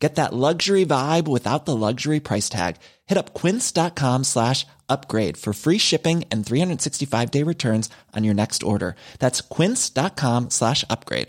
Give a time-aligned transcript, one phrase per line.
[0.00, 2.76] Get that luxury vibe without the luxury price tag.
[3.06, 8.62] Hit up quince.com slash upgrade for free shipping and 365 day returns on your next
[8.62, 8.94] order.
[9.18, 11.28] That's quince.com slash upgrade.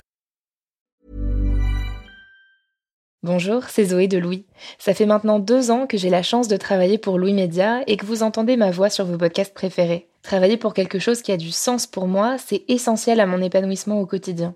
[3.23, 4.45] Bonjour, c'est Zoé de Louis.
[4.79, 7.95] Ça fait maintenant deux ans que j'ai la chance de travailler pour Louis Média et
[7.95, 10.07] que vous entendez ma voix sur vos podcasts préférés.
[10.23, 13.99] Travailler pour quelque chose qui a du sens pour moi, c'est essentiel à mon épanouissement
[14.01, 14.55] au quotidien.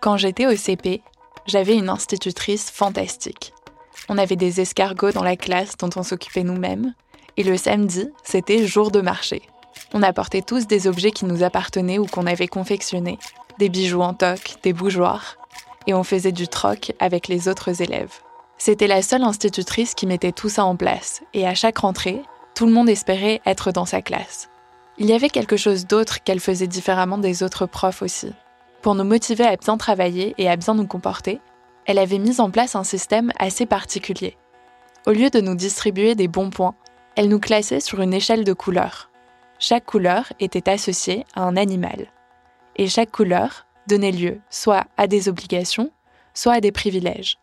[0.00, 1.02] Quand j'étais au CP,
[1.46, 3.52] j'avais une institutrice fantastique.
[4.08, 6.94] On avait des escargots dans la classe dont on s'occupait nous-mêmes,
[7.36, 9.42] et le samedi, c'était jour de marché.
[9.92, 13.18] On apportait tous des objets qui nous appartenaient ou qu'on avait confectionnés,
[13.58, 15.36] des bijoux en toc, des bougeoirs,
[15.88, 18.20] et on faisait du troc avec les autres élèves.
[18.56, 22.22] C'était la seule institutrice qui mettait tout ça en place, et à chaque rentrée,
[22.54, 24.48] tout le monde espérait être dans sa classe.
[24.96, 28.32] Il y avait quelque chose d'autre qu'elle faisait différemment des autres profs aussi.
[28.82, 31.40] Pour nous motiver à bien travailler et à bien nous comporter,
[31.86, 34.36] elle avait mis en place un système assez particulier.
[35.06, 36.74] Au lieu de nous distribuer des bons points,
[37.16, 39.10] elle nous classait sur une échelle de couleurs.
[39.58, 42.12] Chaque couleur était associée à un animal.
[42.76, 45.90] Et chaque couleur donnait lieu soit à des obligations,
[46.32, 47.38] soit à des privilèges.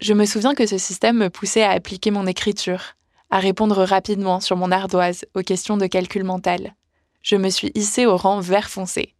[0.00, 2.82] Je me souviens que ce système me poussait à appliquer mon écriture,
[3.30, 6.74] à répondre rapidement sur mon ardoise aux questions de calcul mental.
[7.22, 9.14] Je me suis hissée au rang vert foncé.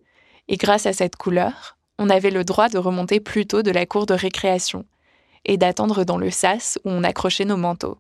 [0.51, 3.87] Et grâce à cette couleur, on avait le droit de remonter plus tôt de la
[3.87, 4.85] cour de récréation
[5.45, 7.99] et d'attendre dans le sas où on accrochait nos manteaux.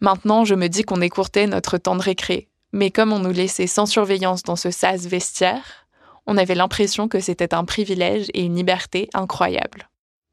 [0.00, 3.68] Maintenant, je me dis qu'on écourtait notre temps de récré, mais comme on nous laissait
[3.68, 5.86] sans surveillance dans ce sas vestiaire,
[6.26, 9.88] on avait l'impression que c'était un privilège et une liberté incroyable.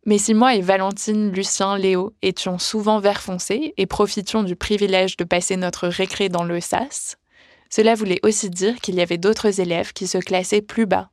[0.07, 5.15] Mais si moi et Valentine, Lucien, Léo étions souvent vert foncé et profitions du privilège
[5.15, 7.17] de passer notre récré dans le sas,
[7.69, 11.11] cela voulait aussi dire qu'il y avait d'autres élèves qui se classaient plus bas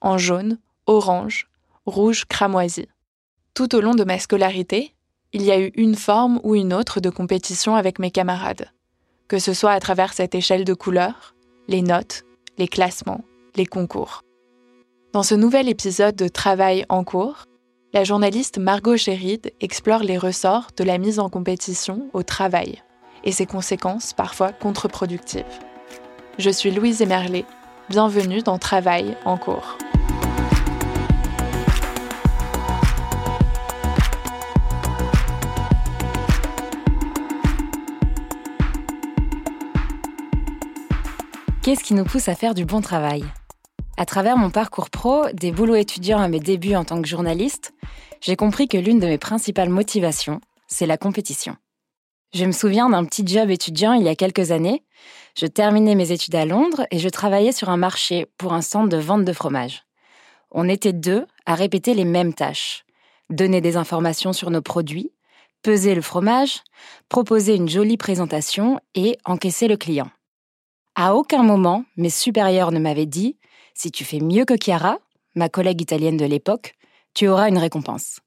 [0.00, 1.48] en jaune, orange,
[1.86, 2.88] rouge cramoisi.
[3.54, 4.94] Tout au long de ma scolarité,
[5.32, 8.70] il y a eu une forme ou une autre de compétition avec mes camarades,
[9.28, 11.34] que ce soit à travers cette échelle de couleurs,
[11.68, 12.24] les notes,
[12.58, 13.24] les classements,
[13.56, 14.22] les concours.
[15.12, 17.46] Dans ce nouvel épisode de Travail en cours,
[17.92, 22.82] la journaliste Margot Chéride explore les ressorts de la mise en compétition au travail
[23.24, 25.44] et ses conséquences parfois contre-productives.
[26.38, 27.44] Je suis Louise Emerlet,
[27.88, 29.76] bienvenue dans Travail en cours.
[41.62, 43.22] Qu'est-ce qui nous pousse à faire du bon travail?
[43.98, 47.74] À travers mon parcours pro, des boulots étudiants à mes débuts en tant que journaliste,
[48.22, 51.56] j'ai compris que l'une de mes principales motivations, c'est la compétition.
[52.32, 54.84] Je me souviens d'un petit job étudiant il y a quelques années.
[55.36, 58.88] Je terminais mes études à Londres et je travaillais sur un marché pour un centre
[58.88, 59.84] de vente de fromage.
[60.50, 62.86] On était deux à répéter les mêmes tâches.
[63.28, 65.12] Donner des informations sur nos produits,
[65.60, 66.62] peser le fromage,
[67.10, 70.08] proposer une jolie présentation et encaisser le client.
[71.02, 73.38] À aucun moment, mes supérieurs ne m'avaient dit
[73.72, 74.98] Si tu fais mieux que Chiara,
[75.34, 76.74] ma collègue italienne de l'époque,
[77.14, 78.20] tu auras une récompense.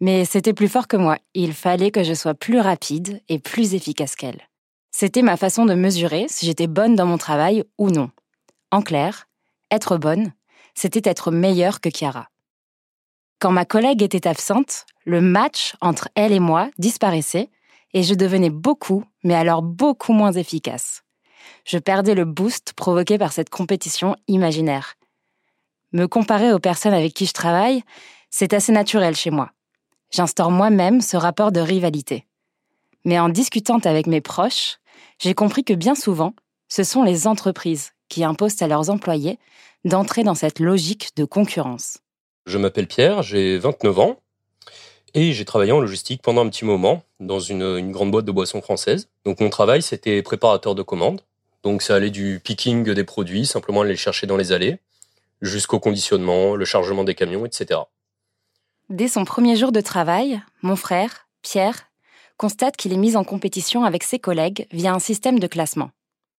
[0.00, 1.18] Mais c'était plus fort que moi.
[1.34, 4.48] Il fallait que je sois plus rapide et plus efficace qu'elle.
[4.90, 8.10] C'était ma façon de mesurer si j'étais bonne dans mon travail ou non.
[8.70, 9.28] En clair,
[9.70, 10.32] être bonne,
[10.74, 12.30] c'était être meilleure que Chiara.
[13.40, 17.50] Quand ma collègue était absente, le match entre elle et moi disparaissait
[17.92, 21.02] et je devenais beaucoup, mais alors beaucoup moins efficace.
[21.64, 24.94] Je perdais le boost provoqué par cette compétition imaginaire.
[25.92, 27.82] Me comparer aux personnes avec qui je travaille,
[28.30, 29.50] c'est assez naturel chez moi.
[30.10, 32.26] J'instaure moi-même ce rapport de rivalité.
[33.04, 34.78] Mais en discutant avec mes proches,
[35.18, 36.34] j'ai compris que bien souvent,
[36.68, 39.38] ce sont les entreprises qui imposent à leurs employés
[39.84, 41.98] d'entrer dans cette logique de concurrence.
[42.46, 44.20] Je m'appelle Pierre, j'ai 29 ans
[45.14, 48.62] et j'ai travaillé en logistique pendant un petit moment dans une, grande boîte de boissons
[48.62, 49.08] française.
[49.24, 51.22] Donc mon travail, c'était préparateur de commandes.
[51.62, 54.78] Donc ça allait du picking des produits, simplement aller les chercher dans les allées,
[55.42, 57.80] jusqu'au conditionnement, le chargement des camions, etc.
[58.88, 61.90] Dès son premier jour de travail, mon frère, Pierre,
[62.36, 65.90] constate qu'il est mis en compétition avec ses collègues via un système de classement.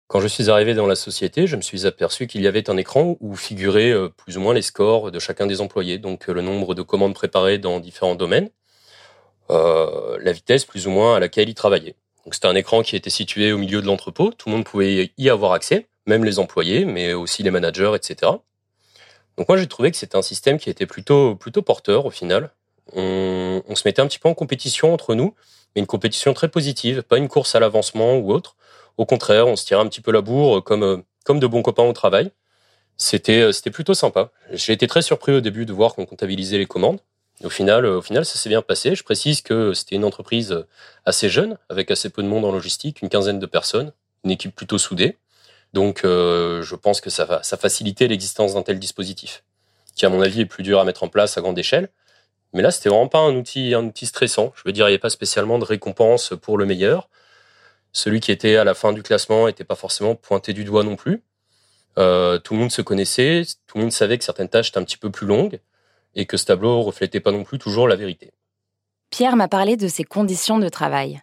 [0.07, 2.75] Quand je suis arrivé dans la société, je me suis aperçu qu'il y avait un
[2.75, 6.33] écran où figuraient euh, plus ou moins les scores de chacun des employés, donc euh,
[6.33, 8.49] le nombre de commandes préparées dans différents domaines,
[9.51, 11.95] euh, la vitesse plus ou moins à laquelle ils travaillaient.
[12.25, 15.11] Donc c'était un écran qui était situé au milieu de l'entrepôt, tout le monde pouvait
[15.17, 18.33] y avoir accès, même les employés, mais aussi les managers, etc.
[19.37, 22.51] Donc moi j'ai trouvé que c'était un système qui était plutôt plutôt porteur au final.
[22.93, 25.33] On, se mettait un petit peu en compétition entre nous,
[25.75, 28.57] mais une compétition très positive, pas une course à l'avancement ou autre.
[28.97, 31.83] Au contraire, on se tirait un petit peu la bourre comme comme de bons copains
[31.83, 32.31] au travail.
[32.97, 34.31] C'était c'était plutôt sympa.
[34.51, 36.99] J'ai été très surpris au début de voir qu'on comptabilisait les commandes.
[37.43, 38.93] Au final, au final, ça s'est bien passé.
[38.93, 40.65] Je précise que c'était une entreprise
[41.05, 43.93] assez jeune, avec assez peu de monde en logistique, une quinzaine de personnes,
[44.23, 45.17] une équipe plutôt soudée.
[45.73, 49.43] Donc, euh, je pense que ça va, ça faciliter l'existence d'un tel dispositif,
[49.95, 51.89] qui à mon avis est plus dur à mettre en place à grande échelle.
[52.53, 54.51] Mais là, c'était vraiment pas un outil, un outil stressant.
[54.55, 57.09] Je veux dire, il n'y avait pas spécialement de récompense pour le meilleur.
[57.93, 60.95] Celui qui était à la fin du classement n'était pas forcément pointé du doigt non
[60.95, 61.23] plus.
[61.97, 64.83] Euh, tout le monde se connaissait, tout le monde savait que certaines tâches étaient un
[64.83, 65.59] petit peu plus longues
[66.15, 68.31] et que ce tableau reflétait pas non plus toujours la vérité.
[69.09, 71.21] Pierre m'a parlé de ses conditions de travail.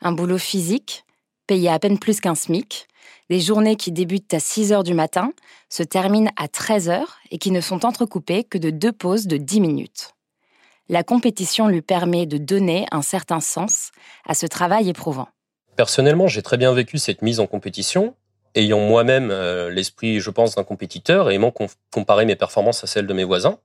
[0.00, 1.04] Un boulot physique,
[1.46, 2.88] payé à peine plus qu'un SMIC,
[3.30, 5.32] des journées qui débutent à 6 heures du matin,
[5.68, 9.36] se terminent à 13 heures et qui ne sont entrecoupées que de deux pauses de
[9.36, 10.14] 10 minutes.
[10.88, 13.90] La compétition lui permet de donner un certain sens
[14.26, 15.28] à ce travail éprouvant.
[15.76, 18.14] Personnellement, j'ai très bien vécu cette mise en compétition,
[18.54, 21.52] ayant moi-même euh, l'esprit, je pense, d'un compétiteur et aimant
[21.92, 23.58] comparer mes performances à celles de mes voisins.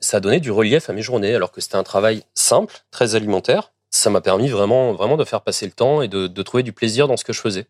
[0.00, 3.72] Ça donné du relief à mes journées, alors que c'était un travail simple, très alimentaire.
[3.90, 7.08] Ça m'a permis vraiment, vraiment de faire passer le temps et de trouver du plaisir
[7.08, 7.66] dans ce que je faisais.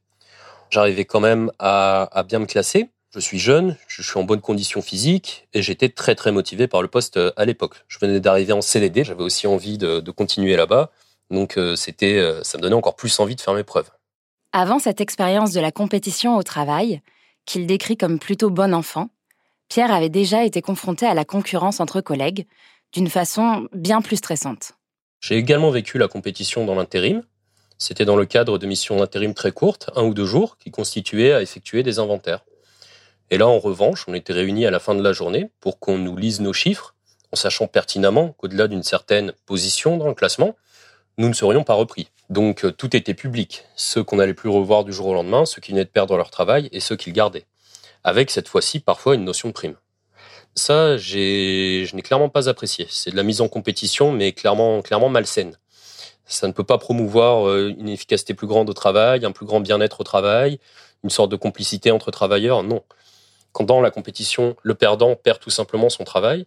[0.70, 2.88] J'arrivais quand même à, bien me classer.
[3.12, 6.80] Je suis jeune, je suis en bonne condition physique et j'étais très très motivé par
[6.80, 7.74] le poste euh, à l'époque.
[7.88, 10.92] Je venais d'arriver en CDD, j'avais aussi envie de, continuer là-bas,
[11.28, 13.90] donc euh, c'était, euh, ça me donnait encore plus envie de faire mes preuves.
[14.52, 17.02] Avant cette expérience de la compétition au travail,
[17.46, 19.08] qu'il décrit comme plutôt bon enfant,
[19.70, 22.44] Pierre avait déjà été confronté à la concurrence entre collègues
[22.92, 24.72] d'une façon bien plus stressante.
[25.20, 27.22] J'ai également vécu la compétition dans l'intérim,
[27.78, 31.32] c'était dans le cadre de missions d'intérim très courtes, un ou deux jours, qui constituaient
[31.32, 32.44] à effectuer des inventaires.
[33.30, 35.98] Et là, en revanche, on était réunis à la fin de la journée pour qu'on
[35.98, 36.96] nous lise nos chiffres,
[37.32, 40.56] en sachant pertinemment qu'au-delà d'une certaine position dans le classement,
[41.16, 42.08] nous ne serions pas repris.
[42.28, 45.60] Donc euh, tout était public, ceux qu'on n'allait plus revoir du jour au lendemain, ceux
[45.60, 47.46] qui venaient de perdre leur travail et ceux qui le gardaient.
[48.04, 49.76] Avec cette fois-ci parfois une notion de prime.
[50.54, 52.86] Ça, je n'ai clairement pas apprécié.
[52.90, 55.58] C'est de la mise en compétition, mais clairement, clairement malsaine.
[56.24, 59.60] Ça ne peut pas promouvoir euh, une efficacité plus grande au travail, un plus grand
[59.60, 60.60] bien-être au travail,
[61.02, 62.62] une sorte de complicité entre travailleurs.
[62.62, 62.82] Non.
[63.52, 66.46] Quand dans la compétition, le perdant perd tout simplement son travail,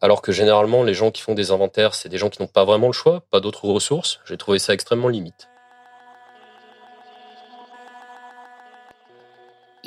[0.00, 2.64] alors que généralement, les gens qui font des inventaires, c'est des gens qui n'ont pas
[2.64, 4.20] vraiment le choix, pas d'autres ressources.
[4.24, 5.48] J'ai trouvé ça extrêmement limite.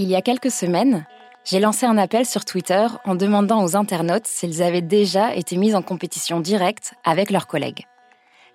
[0.01, 1.05] Il y a quelques semaines,
[1.46, 5.75] j'ai lancé un appel sur Twitter en demandant aux internautes s'ils avaient déjà été mis
[5.75, 7.86] en compétition directe avec leurs collègues.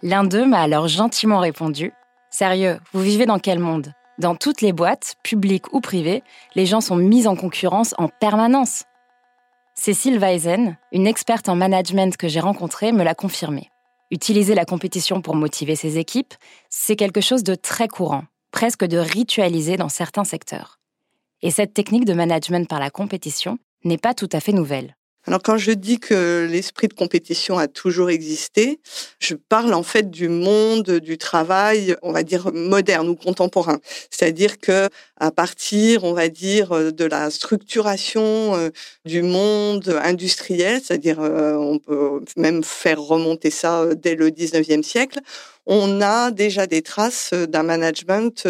[0.02, 1.92] L'un d'eux m'a alors gentiment répondu
[2.30, 3.92] Sérieux, vous vivez dans quel monde?
[4.18, 6.24] Dans toutes les boîtes, publiques ou privées,
[6.56, 8.82] les gens sont mis en concurrence en permanence.
[9.76, 13.70] Cécile Weisen, une experte en management que j'ai rencontrée, me l'a confirmé.
[14.10, 16.34] Utiliser la compétition pour motiver ses équipes,
[16.70, 20.80] c'est quelque chose de très courant, presque de ritualisé dans certains secteurs.
[21.42, 24.96] Et cette technique de management par la compétition n'est pas tout à fait nouvelle.
[25.28, 28.80] Alors quand je dis que l'esprit de compétition a toujours existé,
[29.18, 33.80] je parle en fait du monde du travail, on va dire moderne ou contemporain.
[34.10, 38.70] C'est-à-dire que à partir, on va dire, de la structuration euh,
[39.04, 44.82] du monde industriel, c'est-à-dire euh, on peut même faire remonter ça euh, dès le 19e
[44.82, 45.20] siècle,
[45.66, 48.46] on a déjà des traces d'un management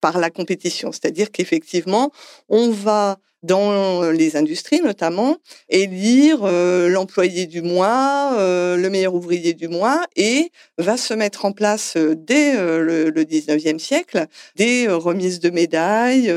[0.00, 0.92] par la compétition.
[0.92, 2.12] C'est-à-dire qu'effectivement,
[2.48, 5.36] on va dans les industries notamment,
[5.68, 11.44] élire euh, l'employé du mois, euh, le meilleur ouvrier du mois, et va se mettre
[11.44, 16.30] en place euh, dès le, le 19e siècle des remises de médailles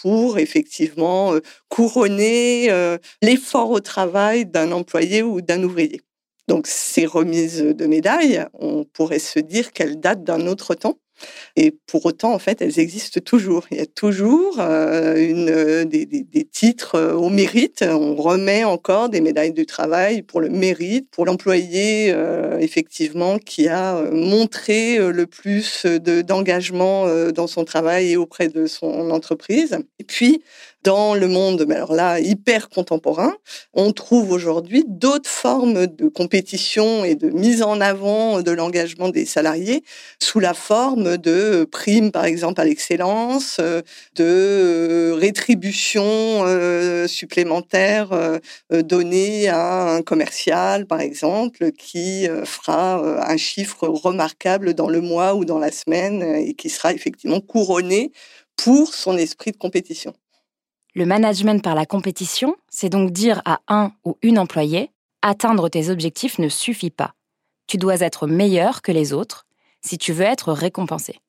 [0.00, 1.34] pour effectivement
[1.68, 2.70] couronner
[3.22, 6.00] l'effort au travail d'un employé ou d'un ouvrier.
[6.46, 10.98] Donc ces remises de médailles, on pourrait se dire qu'elles datent d'un autre temps.
[11.56, 13.66] Et pour autant, en fait, elles existent toujours.
[13.70, 17.84] Il y a toujours euh, euh, des, titres euh, au mérite.
[17.86, 22.14] On remet encore des médailles du travail pour le mérite, pour l'employé,
[22.60, 29.78] effectivement, qui a montré le plus d'engagement dans son travail et auprès de son entreprise.
[29.98, 30.42] Et puis,
[30.84, 33.34] dans le monde, mais alors là, hyper contemporain,
[33.74, 39.26] on trouve aujourd'hui d'autres formes de compétition et de mise en avant de l'engagement des
[39.26, 39.82] salariés
[40.22, 43.60] sous la forme de primes, par exemple, à l'excellence,
[44.16, 48.38] de euh, rétributions euh, supplémentaires euh,
[48.70, 55.44] données à un commercial, par exemple, qui fera un chiffre remarquable dans le mois ou
[55.44, 58.12] dans la semaine et qui sera effectivement couronné
[58.56, 60.14] pour son esprit de compétition.
[60.98, 64.90] Le management par la compétition, c'est donc dire à un ou une employée
[65.22, 67.14] atteindre tes objectifs ne suffit pas.
[67.68, 69.46] Tu dois être meilleur que les autres
[69.80, 71.20] si tu veux être récompensé.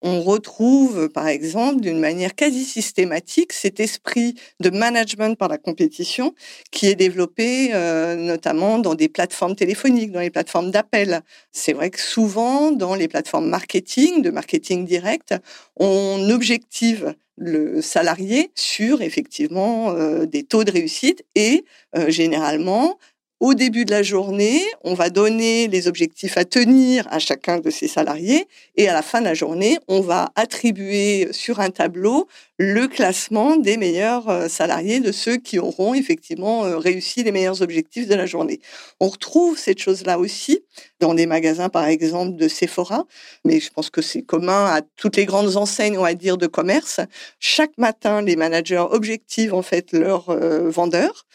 [0.00, 6.34] On retrouve, par exemple, d'une manière quasi systématique, cet esprit de management par la compétition
[6.70, 11.22] qui est développé euh, notamment dans des plateformes téléphoniques, dans les plateformes d'appel.
[11.50, 15.34] C'est vrai que souvent, dans les plateformes marketing, de marketing direct,
[15.76, 21.64] on objective le salarié sur effectivement euh, des taux de réussite et
[21.96, 22.98] euh, généralement
[23.40, 27.70] au début de la journée, on va donner les objectifs à tenir à chacun de
[27.70, 32.26] ces salariés et à la fin de la journée, on va attribuer sur un tableau
[32.58, 37.62] le classement des meilleurs euh, salariés, de ceux qui auront effectivement euh, réussi les meilleurs
[37.62, 38.58] objectifs de la journée.
[38.98, 40.58] On retrouve cette chose-là aussi
[40.98, 43.04] dans des magasins, par exemple, de Sephora,
[43.44, 46.48] mais je pense que c'est commun à toutes les grandes enseignes, on va dire, de
[46.48, 46.98] commerce.
[47.38, 51.26] Chaque matin, les managers objectivent en fait leurs euh, vendeurs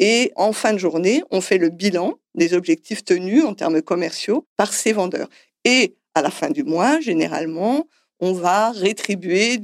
[0.00, 4.46] et en fin de journée, on fait le bilan des objectifs tenus en termes commerciaux
[4.56, 5.28] par ces vendeurs.
[5.64, 7.86] Et à la fin du mois, généralement,
[8.20, 9.58] on va rétribuer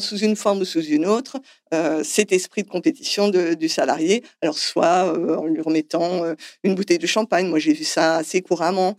[0.00, 1.40] sous une forme ou sous une autre
[1.74, 4.24] euh, cet esprit de compétition du salarié.
[4.40, 6.34] Alors soit euh, en lui remettant euh,
[6.64, 8.96] une bouteille de champagne, moi j'ai vu ça assez couramment,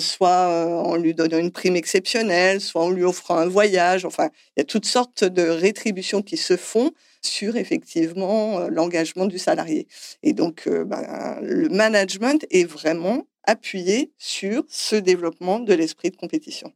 [0.00, 0.48] soit
[0.84, 4.04] en lui donnant une prime exceptionnelle, soit en lui offrant un voyage.
[4.04, 6.90] Enfin, il y a toutes sortes de rétributions qui se font
[7.22, 9.86] sur effectivement l'engagement du salarié.
[10.22, 16.72] Et donc, ben, le management est vraiment appuyé sur ce développement de l'esprit de compétition.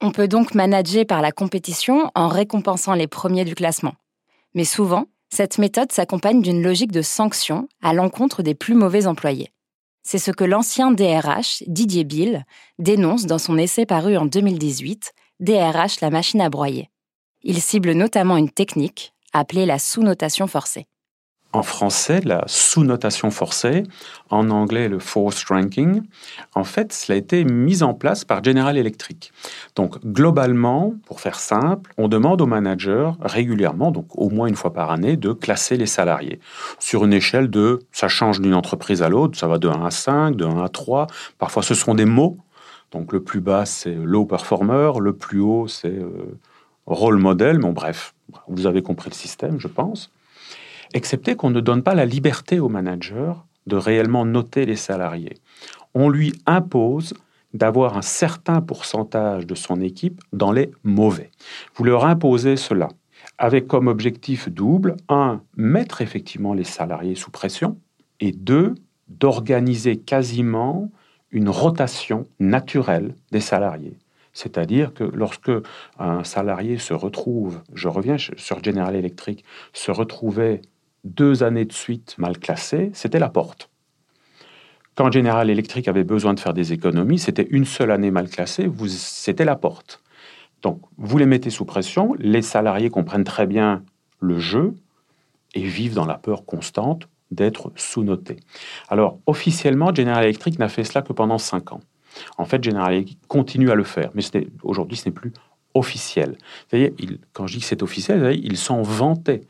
[0.00, 3.94] On peut donc manager par la compétition en récompensant les premiers du classement.
[4.54, 9.52] Mais souvent, cette méthode s'accompagne d'une logique de sanction à l'encontre des plus mauvais employés.
[10.04, 12.46] C'est ce que l'ancien DRH, Didier Bill,
[12.78, 16.90] dénonce dans son essai paru en 2018, DRH la machine à broyer.
[17.42, 20.86] Il cible notamment une technique appelée la sous-notation forcée
[21.52, 23.84] en français la sous-notation forcée,
[24.28, 26.02] en anglais le forced ranking.
[26.54, 29.32] En fait, cela a été mis en place par General Electric.
[29.74, 34.72] Donc globalement, pour faire simple, on demande aux managers régulièrement, donc au moins une fois
[34.72, 36.38] par année, de classer les salariés
[36.78, 39.90] sur une échelle de, ça change d'une entreprise à l'autre, ça va de 1 à
[39.90, 41.06] 5, de 1 à 3,
[41.38, 42.38] parfois ce sont des mots.
[42.90, 46.38] Donc le plus bas c'est low performer, le plus haut c'est euh,
[46.86, 48.14] role model, bon bref,
[48.48, 50.10] vous avez compris le système, je pense
[50.94, 55.36] excepté qu'on ne donne pas la liberté au manager de réellement noter les salariés.
[55.94, 57.14] On lui impose
[57.54, 61.30] d'avoir un certain pourcentage de son équipe dans les mauvais.
[61.74, 62.88] Vous leur imposez cela
[63.38, 67.78] avec comme objectif double, un, mettre effectivement les salariés sous pression,
[68.20, 68.74] et deux,
[69.06, 70.90] d'organiser quasiment
[71.30, 73.96] une rotation naturelle des salariés.
[74.32, 75.52] C'est-à-dire que lorsque
[75.98, 80.62] un salarié se retrouve, je reviens sur General Electric, se retrouvait
[81.04, 83.70] deux années de suite mal classées, c'était la porte.
[84.94, 88.68] Quand General Electric avait besoin de faire des économies, c'était une seule année mal classée,
[88.88, 90.02] c'était la porte.
[90.62, 93.84] Donc, vous les mettez sous pression, les salariés comprennent très bien
[94.18, 94.74] le jeu
[95.54, 98.40] et vivent dans la peur constante d'être sous-notés.
[98.88, 101.80] Alors, officiellement, General Electric n'a fait cela que pendant cinq ans.
[102.36, 104.22] En fait, General Electric continue à le faire, mais
[104.64, 105.32] aujourd'hui, ce n'est plus
[105.74, 106.36] officiel.
[106.72, 106.78] Vous
[107.32, 109.42] quand je dis que c'est officiel, ils s'en vantaient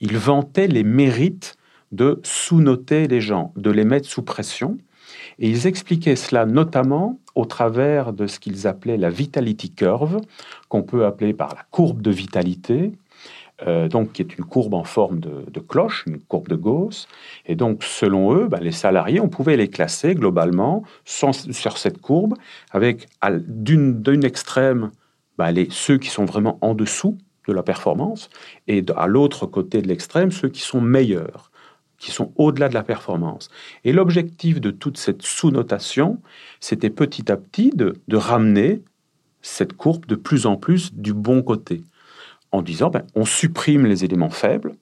[0.00, 1.56] il vantait les mérites
[1.92, 4.78] de sous-noter les gens, de les mettre sous pression.
[5.38, 10.20] Et ils expliquaient cela notamment au travers de ce qu'ils appelaient la vitality curve,
[10.68, 12.92] qu'on peut appeler par la courbe de vitalité,
[13.66, 17.08] euh, donc qui est une courbe en forme de, cloche, une courbe de Gauss.
[17.46, 22.34] Et donc, selon eux, ben, les salariés, on pouvait les classer globalement sur cette courbe,
[22.70, 24.90] avec d'une extrême
[25.38, 28.28] ben, les, ceux qui sont vraiment en dessous de la performance,
[28.66, 31.50] et à l'autre côté de l'extrême, ceux qui sont meilleurs
[31.98, 33.48] qui sont au-delà de la performance.
[33.84, 36.20] Et l'objectif de toute cette sous-notation,
[36.60, 38.82] c'était petit à petit de, ramener
[39.42, 41.82] cette courbe de plus en plus du bon côté,
[42.52, 44.74] en disant, ben, on supprime les éléments faibles,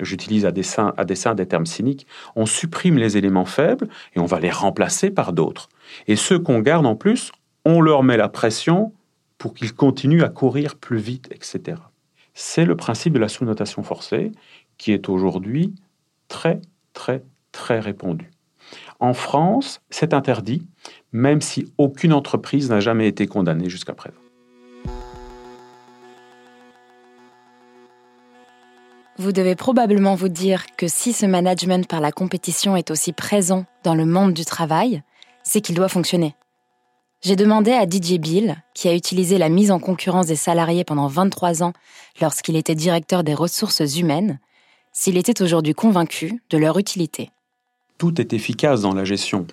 [0.00, 0.52] j'utilise à
[0.96, 5.10] à dessein des termes cyniques, on supprime les éléments faibles et on va les remplacer
[5.10, 5.68] par d'autres.
[6.06, 7.30] Et ceux qu'on garde en plus,
[7.64, 8.92] on leur met la pression
[9.38, 11.76] pour qu'ils continuent à courir plus vite, etc.
[12.34, 14.32] C'est le principe de la sous-notation forcée
[14.78, 15.74] qui est aujourd'hui
[16.28, 16.60] très,
[16.92, 17.22] très,
[17.52, 18.30] très répandu.
[19.00, 20.66] En France, c'est interdit,
[21.12, 24.16] même si aucune entreprise n'a jamais été condamnée jusqu'à présent.
[29.18, 33.66] Vous devez probablement vous dire que si ce management par la compétition est aussi présent
[33.84, 35.02] dans le monde du travail,
[35.42, 36.34] c'est qu'il doit fonctionner.
[37.24, 41.06] J'ai demandé à Didier Bill, qui a utilisé la mise en concurrence des salariés pendant
[41.06, 41.72] 23 ans
[42.20, 44.40] lorsqu'il était directeur des ressources humaines,
[44.92, 47.30] s'il était aujourd'hui convaincu de leur utilité.
[47.96, 49.46] Tout est efficace dans la gestion,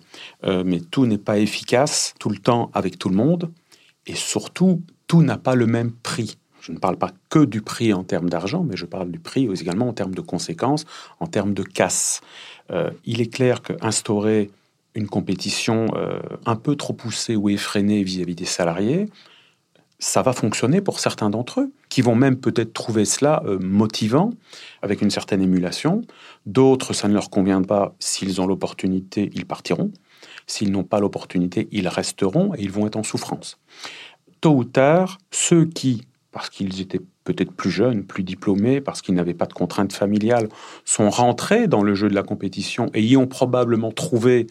[0.45, 3.51] euh, mais tout n'est pas efficace tout le temps avec tout le monde,
[4.07, 6.39] et surtout, tout n'a pas le même prix.
[6.61, 9.47] Je ne parle pas que du prix en termes d'argent, mais je parle du prix
[9.61, 10.85] également en termes de conséquences,
[11.19, 12.21] en termes de casse.
[12.71, 14.49] Euh, il est clair qu'instaurer
[14.99, 19.07] une compétition euh, un peu trop poussée ou effrénée vis-à-vis des salariés,
[19.97, 24.31] ça va fonctionner pour certains d'entre eux, qui vont même peut-être trouver cela euh, motivant,
[24.81, 26.01] avec une certaine émulation.
[26.45, 27.95] D'autres, ça ne leur convient pas.
[27.99, 29.91] S'ils ont l'opportunité, ils partiront.
[30.47, 33.57] S'ils n'ont pas l'opportunité, ils resteront et ils vont être en souffrance.
[34.41, 39.15] Tôt ou tard, ceux qui, parce qu'ils étaient peut-être plus jeunes, plus diplômés, parce qu'ils
[39.15, 40.47] n'avaient pas de contraintes familiales,
[40.85, 44.47] sont rentrés dans le jeu de la compétition et y ont probablement trouvé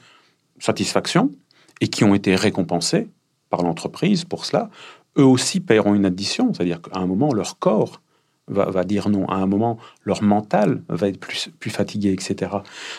[0.60, 1.32] satisfaction
[1.80, 3.08] et qui ont été récompensés
[3.50, 4.70] par l'entreprise pour cela,
[5.16, 6.52] eux aussi paieront une addition.
[6.52, 8.00] C'est-à-dire qu'à un moment, leur corps
[8.48, 9.26] va, dire non.
[9.26, 12.50] À un moment, leur mental va être plus, plus fatigué, etc.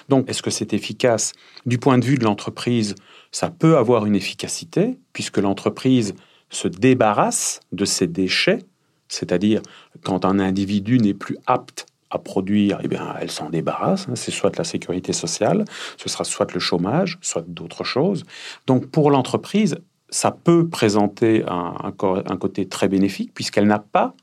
[0.08, 1.34] Donc, est-ce que c'est efficace?
[1.66, 2.96] Du point de vue de l'entreprise,
[3.32, 6.14] ça peut avoir une efficacité, puisque l'entreprise
[6.50, 8.60] se débarrasse de ses déchets,
[9.08, 9.62] c'est-à-dire
[10.04, 14.08] quand un individu n'est plus apte à produire, eh bien, elle s'en débarrasse.
[14.10, 14.16] Hein.
[14.16, 15.66] C'est soit la sécurité sociale,
[15.98, 18.24] ce sera soit le chômage, soit d'autres choses.
[18.68, 19.78] Donc, pour l'entreprise,
[20.10, 24.16] ça peut présenter un, un, côté très bénéfique puisqu'elle n'a pas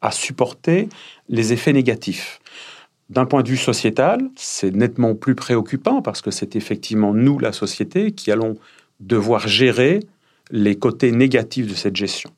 [0.00, 0.88] à supporter
[1.28, 2.40] les effets négatifs.
[3.10, 7.52] D'un point de vue sociétal, c'est nettement plus préoccupant parce que c'est effectivement nous, la
[7.52, 8.56] société, qui allons
[9.00, 10.00] devoir gérer
[10.50, 12.30] les côtés négatifs de cette gestion.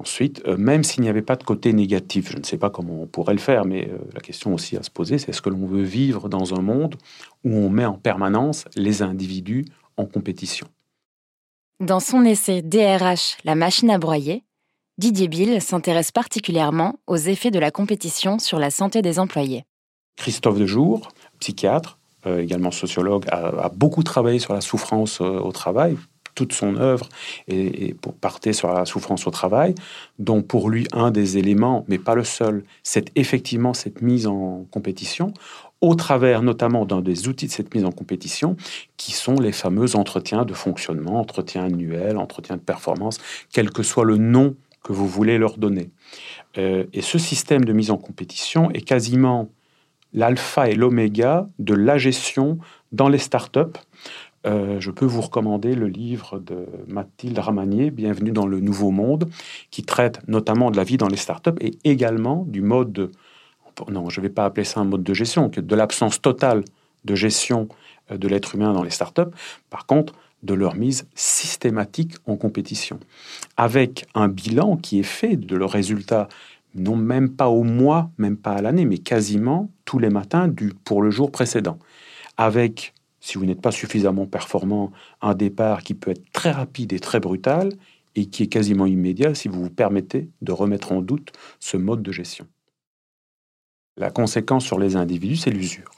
[0.00, 3.02] Ensuite, euh, même s'il n'y avait pas de côté négatif, je ne sais pas comment
[3.02, 5.50] on pourrait le faire, mais euh, la question aussi à se poser, c'est est-ce que
[5.50, 6.96] l'on veut vivre dans un monde
[7.44, 9.66] où on met en permanence les individus
[9.98, 10.66] en compétition?
[11.80, 14.42] Dans son essai DRH, la machine à broyer,
[14.96, 19.64] Didier Bill s'intéresse particulièrement aux effets de la compétition sur la santé des employés.
[20.16, 21.08] Christophe Dejour,
[21.40, 25.98] psychiatre, euh, également sociologue, a, beaucoup travaillé sur la souffrance au travail.
[26.40, 27.06] Toute son œuvre
[27.48, 29.74] et, partait sur la souffrance au travail,
[30.18, 34.64] dont pour lui un des éléments, mais pas le seul, c'est effectivement cette mise en
[34.70, 35.34] compétition
[35.82, 38.56] au travers notamment d'un des outils de cette mise en compétition,
[38.96, 43.18] qui sont les fameux entretiens de fonctionnement, entretiens annuels, entretiens de performance,
[43.52, 45.90] quel que soit le nom que vous voulez leur donner.
[46.56, 49.50] Euh, et ce système de mise en compétition est quasiment
[50.14, 52.58] l'alpha et l'oméga de la gestion
[52.92, 53.78] dans les startups.
[54.46, 59.28] Euh, je peux vous recommander le livre de Mathilde Ramanier, Bienvenue dans le Nouveau Monde,
[59.70, 63.10] qui traite notamment de la vie dans les startups et également du mode de
[63.88, 66.64] non, je ne vais pas appeler ça un mode de gestion, de l'absence totale
[67.04, 67.68] de gestion
[68.10, 69.30] euh, de l'être humain dans les startups.
[69.70, 72.98] Par contre, de leur mise systématique en compétition,
[73.56, 76.28] avec un bilan qui est fait de leurs résultats,
[76.74, 80.72] non même pas au mois, même pas à l'année, mais quasiment tous les matins du,
[80.84, 81.78] pour le jour précédent,
[82.38, 87.00] avec, si vous n'êtes pas suffisamment performant, un départ qui peut être très rapide et
[87.00, 87.70] très brutal,
[88.16, 92.02] et qui est quasiment immédiat si vous vous permettez de remettre en doute ce mode
[92.02, 92.46] de gestion.
[93.96, 95.90] La conséquence sur les individus, c'est l'usure.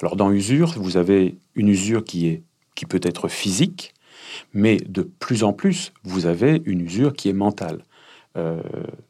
[0.00, 2.42] Alors dans usure, vous avez une usure qui, est,
[2.74, 3.94] qui peut être physique,
[4.52, 7.84] mais de plus en plus, vous avez une usure qui est mentale.
[8.36, 8.60] Euh,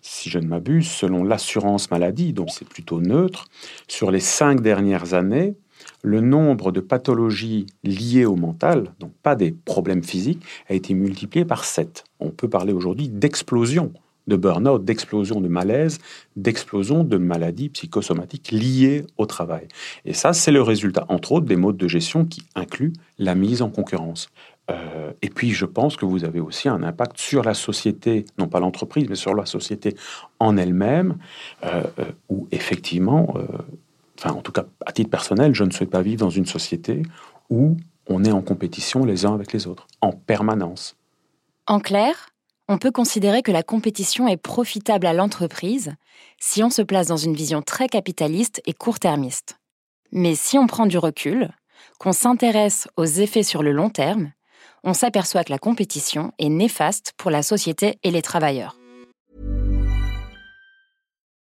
[0.03, 3.47] si je ne m'abuse, selon l'assurance maladie, donc c'est plutôt neutre,
[3.89, 5.55] sur les cinq dernières années,
[6.03, 11.45] le nombre de pathologies liées au mental, donc pas des problèmes physiques, a été multiplié
[11.45, 12.05] par 7.
[12.21, 13.93] On peut parler aujourd'hui d'explosion
[14.27, 15.99] de burn-out, d'explosion de malaise,
[16.37, 19.69] d'explosion de maladies psychosomatiques liées au travail.
[20.05, 23.63] Et ça, c'est le résultat, entre autres, des modes de gestion qui incluent la mise
[23.63, 24.29] en concurrence.
[24.71, 28.49] Euh, et puis, je pense que vous avez aussi un impact sur la société, non
[28.49, 29.95] pas l'entreprise, mais sur la société
[30.41, 31.19] en elle-même,
[31.65, 33.35] euh, euh, où effectivement,
[34.33, 37.03] en tout cas, à titre personnel, je ne souhaite pas vivre dans une société
[37.51, 37.77] où
[38.09, 40.97] on est en compétition les uns avec les autres, en permanence.
[41.67, 42.31] En clair,
[42.69, 45.95] on peut considérer que la compétition est profitable à l'entreprise
[46.41, 49.59] si on se place dans une vision très capitaliste et court-termiste.
[50.13, 51.51] Mais si on prend du recul,
[51.99, 54.33] qu'on s'intéresse aux effets sur le long terme,
[54.83, 58.77] on s'aperçoit que la compétition est néfaste pour la société et les travailleurs.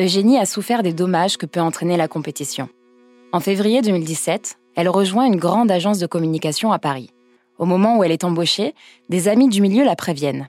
[0.00, 2.70] Eugénie a souffert des dommages que peut entraîner la compétition.
[3.32, 7.10] En février 2017, elle rejoint une grande agence de communication à Paris.
[7.58, 8.74] Au moment où elle est embauchée,
[9.10, 10.48] des amis du milieu la préviennent.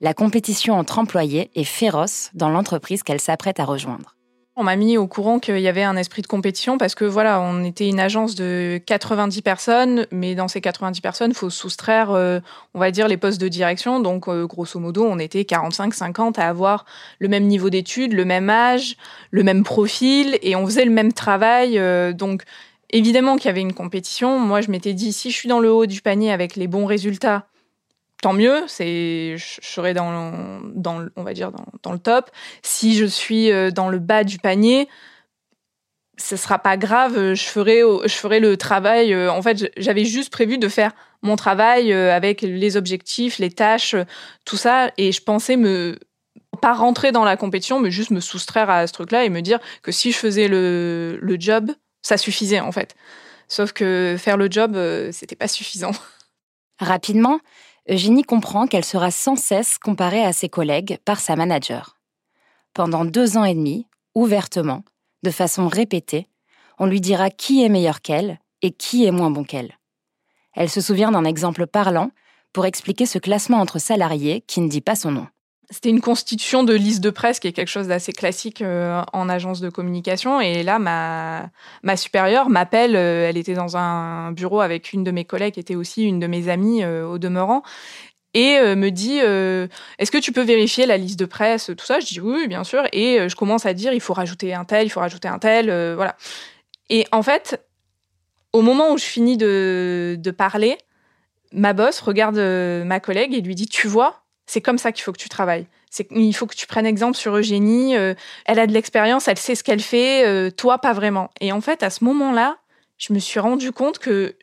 [0.00, 4.16] La compétition entre employés est féroce dans l'entreprise qu'elle s'apprête à rejoindre.
[4.60, 7.40] On m'a mis au courant qu'il y avait un esprit de compétition parce que voilà,
[7.40, 12.10] on était une agence de 90 personnes, mais dans ces 90 personnes, il faut soustraire,
[12.10, 12.40] euh,
[12.74, 14.00] on va dire, les postes de direction.
[14.00, 16.84] Donc, euh, grosso modo, on était 45-50 à avoir
[17.20, 18.98] le même niveau d'études, le même âge,
[19.30, 21.78] le même profil, et on faisait le même travail.
[21.78, 22.42] Euh, donc,
[22.90, 24.38] évidemment qu'il y avait une compétition.
[24.38, 26.84] Moi, je m'étais dit, si je suis dans le haut du panier avec les bons
[26.84, 27.46] résultats,
[28.20, 31.52] tant mieux, c'est je serai dans, dans on va dire
[31.82, 32.30] dans, le top.
[32.62, 34.88] Si je suis euh, dans le bas du panier,
[36.18, 40.30] ce sera pas grave, je ferai je ferai le travail euh, en fait, j'avais juste
[40.30, 43.96] prévu de faire mon travail euh, avec les objectifs, les tâches,
[44.44, 45.98] tout ça et je pensais me
[46.60, 49.60] pas rentrer dans la compétition mais juste me soustraire à ce truc-là et me dire
[49.82, 51.70] que si je faisais le, le job,
[52.02, 52.94] ça suffisait en fait.
[53.48, 54.78] Sauf que faire le job,
[55.10, 55.90] c'était pas suffisant.
[56.78, 57.40] Rapidement,
[57.90, 61.96] Eugénie comprend qu'elle sera sans cesse comparée à ses collègues par sa manager.
[62.72, 64.84] Pendant deux ans et demi, ouvertement,
[65.24, 66.28] de façon répétée,
[66.78, 69.76] on lui dira qui est meilleur qu'elle et qui est moins bon qu'elle.
[70.54, 72.12] Elle se souvient d'un exemple parlant
[72.52, 75.26] pour expliquer ce classement entre salariés qui ne dit pas son nom.
[75.72, 79.28] C'était une constitution de liste de presse qui est quelque chose d'assez classique euh, en
[79.28, 80.40] agence de communication.
[80.40, 81.48] Et là, ma,
[81.84, 82.96] ma supérieure m'appelle.
[82.96, 86.18] Euh, elle était dans un bureau avec une de mes collègues, qui était aussi une
[86.18, 87.62] de mes amies euh, au demeurant.
[88.34, 91.98] Et me dit, est-ce que tu peux vérifier la liste de presse, tout ça?
[91.98, 92.84] Je dis oui, bien sûr.
[92.92, 95.66] Et je commence à dire, il faut rajouter un tel, il faut rajouter un tel,
[95.96, 96.16] voilà.
[96.90, 97.60] Et en fait,
[98.52, 100.78] au moment où je finis de, de parler,
[101.52, 105.12] ma boss regarde ma collègue et lui dit, tu vois, c'est comme ça qu'il faut
[105.12, 105.66] que tu travailles.
[106.10, 107.96] il faut que tu prennes exemple sur Eugénie.
[107.96, 108.14] Euh,
[108.46, 110.26] elle a de l'expérience, elle sait ce qu'elle fait.
[110.26, 111.30] Euh, toi, pas vraiment.
[111.40, 112.58] Et en fait, à ce moment-là,
[112.98, 114.34] je me suis rendu compte que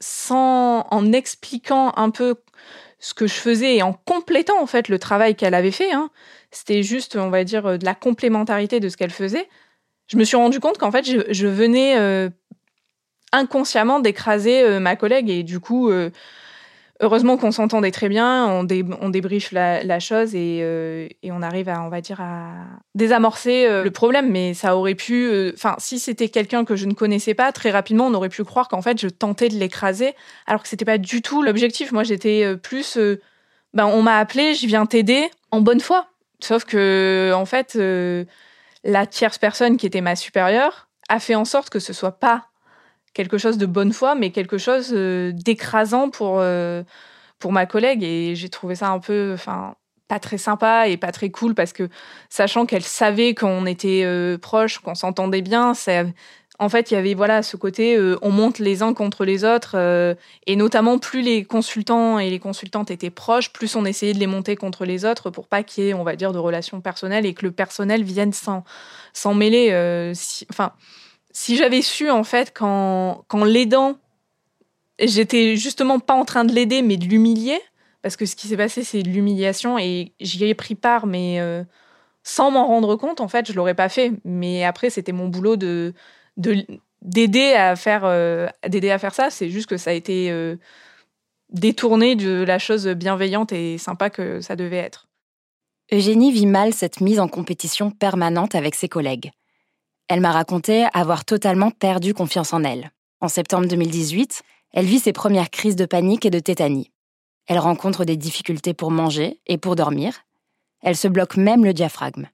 [0.00, 2.34] sans en expliquant un peu
[2.98, 6.10] ce que je faisais et en complétant en fait le travail qu'elle avait fait, hein,
[6.50, 9.48] c'était juste, on va dire, de la complémentarité de ce qu'elle faisait.
[10.08, 12.28] Je me suis rendu compte qu'en fait, je, venais euh,
[13.32, 15.90] inconsciemment d'écraser ma collègue et du coup
[17.00, 18.66] heureusement qu'on s'entendait très bien, on,
[19.00, 22.50] on débriefe la, chose euh, et, on arrive à, on va dire, à
[22.94, 24.30] désamorcer euh, le problème.
[24.30, 27.70] Mais ça aurait pu, euh, enfin, si c'était quelqu'un que je ne connaissais pas, très
[27.70, 30.14] rapidement, on aurait pu croire qu'en fait, je tentais de l'écraser,
[30.46, 31.92] alors que c'était pas du tout l'objectif.
[31.92, 32.98] Moi, j'étais plus,
[33.74, 36.06] ben, on m'a appelé, je viens t'aider en bonne foi.
[36.40, 37.78] Sauf que, en fait,
[38.84, 42.47] la tierce personne qui était ma supérieure a fait en sorte que ce soit pas
[43.18, 46.84] quelque chose de bonne foi, mais quelque chose euh, d'écrasant pour, euh,
[47.40, 48.04] pour ma collègue.
[48.04, 49.74] Et j'ai trouvé ça un peu, enfin,
[50.06, 51.88] pas très sympa et pas très cool parce que,
[52.30, 56.04] sachant qu'elle savait qu'on était euh, proches, qu'on s'entendait bien, ça,
[56.60, 59.76] en fait, il y avait voilà ce côté, on monte les uns contre les autres,
[60.46, 64.26] et notamment plus les consultants et les consultantes étaient proches, plus on essayait de les
[64.26, 67.26] monter contre les autres pour pas qu'il y ait, on va dire, de relations personnelles
[67.26, 69.70] et que le personnel vienne s'en mêler.
[70.50, 70.72] enfin
[71.32, 73.96] si j'avais su en fait quand l'aidant,
[75.00, 77.60] j'étais justement pas en train de l'aider mais de l'humilier,
[78.02, 81.40] parce que ce qui s'est passé c'est de l'humiliation et j'y ai pris part mais
[81.40, 81.64] euh,
[82.28, 84.12] sans m'en rendre compte, en fait, je l'aurais pas fait.
[84.24, 85.94] Mais après, c'était mon boulot de
[86.36, 88.02] d'aider à faire
[88.68, 89.30] d'aider à faire ça.
[89.30, 90.30] C'est juste que ça a été
[91.50, 95.08] détourné de la chose bienveillante et sympa que ça devait être.
[95.90, 99.30] Eugénie vit mal cette mise en compétition permanente avec ses collègues.
[100.08, 102.90] Elle m'a raconté avoir totalement perdu confiance en elle.
[103.20, 104.42] En septembre 2018,
[104.72, 106.90] elle vit ses premières crises de panique et de tétanie.
[107.46, 110.14] Elle rencontre des difficultés pour manger et pour dormir.
[110.82, 112.28] Elle se bloque même le diaphragme.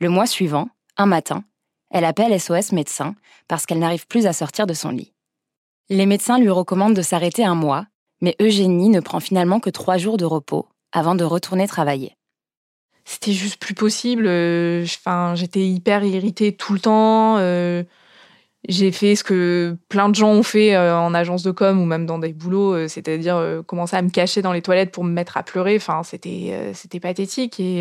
[0.00, 1.44] Le mois suivant, un matin,
[1.90, 3.14] elle appelle SOS médecin
[3.48, 5.12] parce qu'elle n'arrive plus à sortir de son lit.
[5.88, 7.86] Les médecins lui recommandent de s'arrêter un mois,
[8.20, 12.16] mais Eugénie ne prend finalement que trois jours de repos avant de retourner travailler.
[13.10, 14.26] C'était juste plus possible.
[14.26, 17.38] Euh, enfin, j'étais hyper irritée tout le temps.
[17.38, 17.82] Euh,
[18.68, 21.86] j'ai fait ce que plein de gens ont fait euh, en agence de com ou
[21.86, 25.38] même dans des boulots, c'est-à-dire commencer à me cacher dans les toilettes pour me mettre
[25.38, 25.76] à pleurer.
[25.76, 27.58] Enfin, c'était c'était pathétique.
[27.60, 27.80] Et,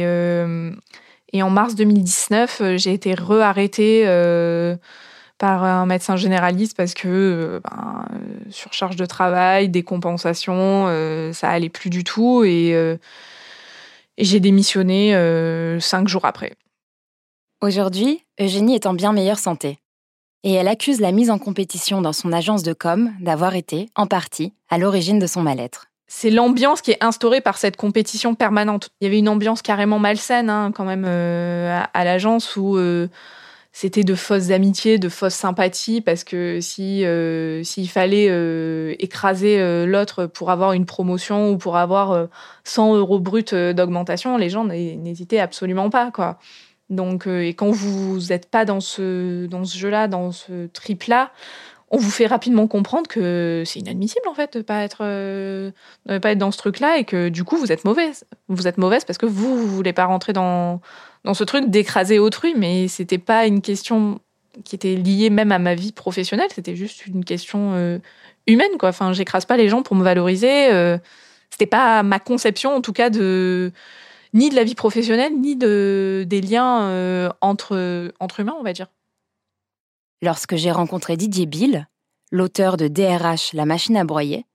[1.33, 4.05] et en mars 2019, j'ai été re-arrêtée
[5.37, 8.17] par un médecin généraliste parce que euh, ben, euh,
[8.49, 12.75] surcharge de travail, décompensation, euh, ça allait plus du tout et,
[14.17, 15.13] et j'ai démissionné
[15.79, 16.53] cinq jours après.
[17.61, 19.79] Aujourd'hui, Eugénie est en bien meilleure santé.
[20.43, 24.05] Et elle accuse la mise en compétition dans son agence de com d'avoir été, en
[24.05, 25.87] partie, à l'origine de son mal-être.
[26.07, 28.89] C'est l'ambiance qui est instaurée par cette compétition permanente.
[29.01, 32.77] Il y avait une ambiance carrément malsaine hein, quand même à, l'agence où
[33.79, 39.59] c'était de fausses amitiés, de fausses sympathies, parce que si euh, s'il fallait euh, écraser
[39.59, 42.27] euh, l'autre pour avoir une promotion ou pour avoir
[42.63, 43.43] 100 euros bruts
[43.75, 46.39] d'augmentation, les gens n'hésitaient absolument pas, quoi.
[46.89, 51.31] Donc, et quand vous n'êtes pas dans ce dans ce jeu-là, dans ce trip-là,
[51.91, 55.71] on vous fait rapidement comprendre que c'est inadmissible en fait de pas être de
[56.17, 58.25] pas être dans ce truc-là et que du coup vous êtes mauvaise.
[58.47, 60.81] Vous êtes mauvaise parce que vous vous voulez pas rentrer dans
[61.27, 64.21] dans ce truc d'écraser autrui, mais c'était pas une question
[64.63, 67.99] qui était liée même à ma vie professionnelle, c'était juste une question euh,
[68.47, 68.89] humaine, quoi.
[68.89, 70.71] Enfin, j'écrase pas les gens pour me valoriser.
[70.71, 70.97] Euh,
[71.49, 73.73] c'était pas ma conception, en tout cas, de
[74.33, 78.71] ni de la vie professionnelle, ni de des liens euh, entre entre humains, on va
[78.71, 78.87] dire.
[80.21, 81.89] Lorsque j'ai rencontré Didier Bill,
[82.31, 84.45] l'auteur de DRH, la machine à broyer,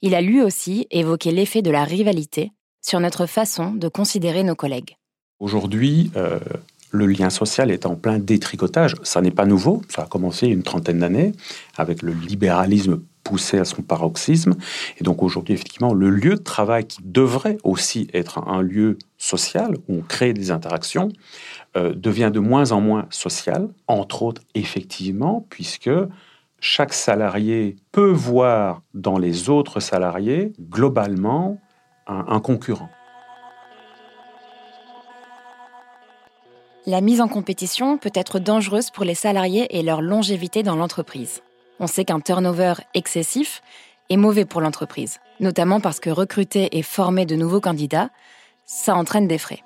[0.00, 4.56] il a lui aussi évoqué l'effet de la rivalité sur notre façon de considérer nos
[4.56, 4.96] collègues.
[5.40, 6.38] Aujourd'hui, euh,
[6.90, 8.94] le lien social est en plein détricotage.
[9.02, 11.32] Ça n'est pas nouveau, ça a commencé une trentaine d'années
[11.76, 14.54] avec le libéralisme poussé à son paroxysme.
[14.98, 19.76] Et donc aujourd'hui, effectivement, le lieu de travail qui devrait aussi être un lieu social
[19.88, 21.08] où on crée des interactions
[21.76, 25.90] euh, devient de moins en moins social, entre autres effectivement, puisque
[26.60, 31.60] chaque salarié peut voir dans les autres salariés globalement
[32.06, 32.90] un concurrent.
[36.86, 41.40] La mise en compétition peut être dangereuse pour les salariés et leur longévité dans l'entreprise.
[41.80, 43.62] On sait qu'un turnover excessif
[44.10, 48.10] est mauvais pour l'entreprise, notamment parce que recruter et former de nouveaux candidats,
[48.66, 49.62] ça entraîne des frais.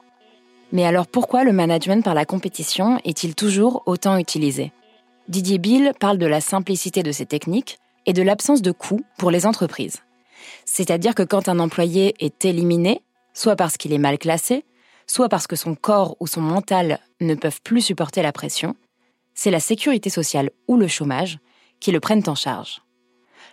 [0.70, 4.70] Mais alors pourquoi le management par la compétition est-il toujours autant utilisé?
[5.26, 9.32] Didier Bill parle de la simplicité de ces techniques et de l'absence de coûts pour
[9.32, 10.02] les entreprises.
[10.64, 13.02] C'est-à-dire que quand un employé est éliminé,
[13.34, 14.64] soit parce qu'il est mal classé,
[15.08, 18.76] soit parce que son corps ou son mental ne peuvent plus supporter la pression,
[19.34, 21.38] c'est la sécurité sociale ou le chômage
[21.80, 22.82] qui le prennent en charge.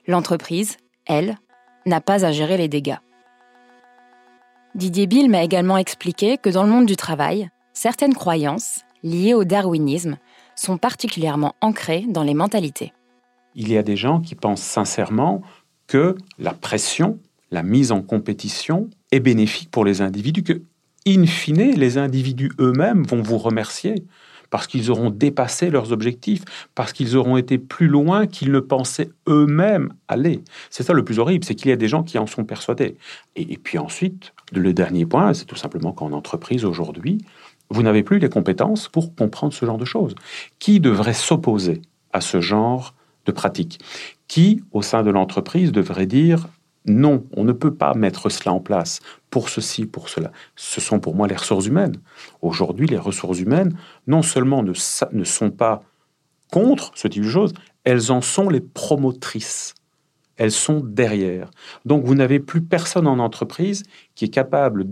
[0.07, 1.37] L'entreprise, elle,
[1.85, 2.97] n'a pas à gérer les dégâts.
[4.75, 9.45] Didier Bill m'a également expliqué que dans le monde du travail, certaines croyances, liées au
[9.45, 10.17] darwinisme,
[10.55, 12.91] sont particulièrement ancrées dans les mentalités.
[13.53, 15.41] Il y a des gens qui pensent sincèrement
[15.87, 17.19] que la pression,
[17.51, 20.43] la mise en compétition est bénéfique pour les individus,
[21.07, 24.05] in fine, les individus eux-mêmes vont vous remercier
[24.49, 26.43] parce qu'ils auront dépassé leurs objectifs,
[26.75, 30.43] parce qu'ils auront été plus loin qu'ils ne pensaient eux-mêmes aller.
[30.69, 32.95] C'est ça le plus horrible, c'est qu'il y a des gens qui en sont persuadés.
[33.35, 37.17] Et, puis ensuite, le dernier point, c'est tout simplement qu'en entreprise aujourd'hui,
[37.69, 40.15] vous n'avez plus les compétences pour comprendre ce genre de choses.
[40.59, 41.81] Qui devrait s'opposer
[42.13, 42.93] à ce genre
[43.25, 43.79] de pratique?
[44.27, 46.47] Qui, au sein de l'entreprise, devrait dire
[46.85, 50.31] non, on ne peut pas mettre cela en place pour ceci, pour cela.
[50.55, 51.97] Ce sont pour moi les ressources humaines.
[52.41, 53.75] Aujourd'hui, les ressources humaines,
[54.07, 54.73] non seulement ne,
[55.23, 55.81] sont pas
[56.51, 59.73] contre ce type de choses, elles en sont les promotrices.
[60.37, 61.49] Elles sont derrière.
[61.85, 64.85] Donc vous n'avez plus personne en entreprise qui est capable,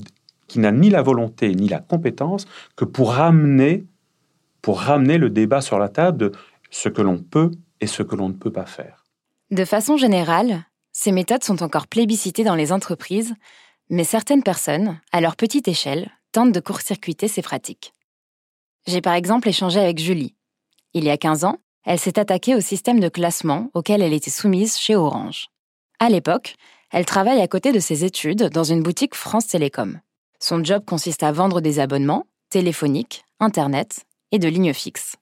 [0.48, 3.86] qui n'a ni la volonté ni la compétence que pour ramener,
[4.62, 6.32] pour ramener le débat sur la table de
[6.72, 7.52] ce que l'on peut
[7.82, 9.04] et ce que l'on ne peut pas faire.
[9.52, 13.34] De façon générale, ces méthodes sont encore plébiscitées dans les entreprises,
[13.90, 17.94] mais certaines personnes, à leur petite échelle, tentent de court-circuiter ces pratiques.
[18.86, 20.36] J'ai par exemple échangé avec Julie.
[20.94, 24.30] Il y a 15 ans, elle s'est attaquée au système de classement auquel elle était
[24.30, 25.48] soumise chez Orange.
[26.00, 26.56] À l'époque,
[26.92, 30.00] elle travaille à côté de ses études dans une boutique France Télécom.
[30.40, 35.16] Son job consiste à vendre des abonnements téléphoniques, Internet et de lignes fixes.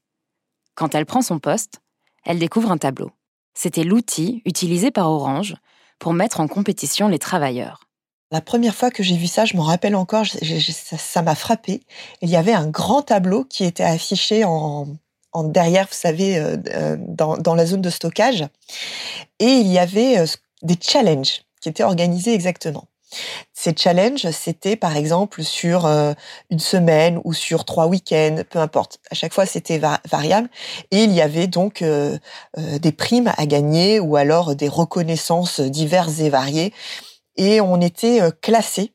[0.75, 1.79] Quand elle prend son poste,
[2.25, 3.12] elle découvre un tableau.
[3.54, 5.56] C'était l'outil utilisé par Orange
[6.00, 7.88] pour mettre en compétition les travailleurs.
[8.32, 11.82] La première fois que j'ai vu ça, je m'en rappelle encore, ça m'a frappé.
[12.22, 14.88] Il y avait un grand tableau qui était affiché en,
[15.44, 18.48] derrière, vous savez, euh, euh, dans, la zone de stockage.
[19.40, 20.26] Et il y avait euh,
[20.62, 22.86] des challenges qui étaient organisés exactement.
[23.54, 29.00] Ces challenges, c'était par exemple sur une semaine ou sur trois week-ends, peu importe.
[29.12, 30.50] À chaque fois, c'était variable.
[30.91, 31.84] Et il y avait donc
[32.58, 36.74] des primes à gagner ou alors des reconnaissances diverses et variées.
[37.36, 38.93] Et on était classé,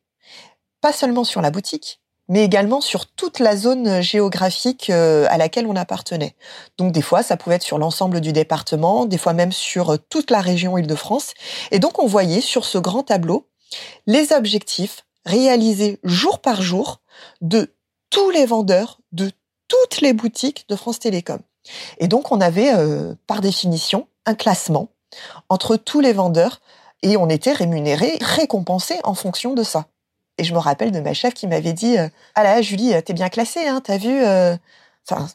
[0.80, 5.66] pas seulement sur la boutique, mais également sur toute la zone géographique euh, à laquelle
[5.66, 6.34] on appartenait.
[6.76, 9.96] Donc des fois, ça pouvait être sur l'ensemble du département, des fois même sur euh,
[10.08, 11.34] toute la région Île-de-France.
[11.70, 13.48] Et donc on voyait sur ce grand tableau
[14.06, 17.00] les objectifs réalisés jour par jour
[17.40, 17.74] de
[18.10, 19.30] tous les vendeurs de
[19.68, 21.40] toutes les boutiques de France Télécom.
[21.98, 24.88] Et donc on avait euh, par définition un classement
[25.48, 26.60] entre tous les vendeurs
[27.02, 29.86] et on était rémunéré, récompensé en fonction de ça.
[30.38, 33.14] Et je me rappelle de ma chef qui m'avait dit euh, Ah là, Julie, t'es
[33.14, 34.56] bien classée, hein, t'as vu euh
[35.08, 35.28] Enfin,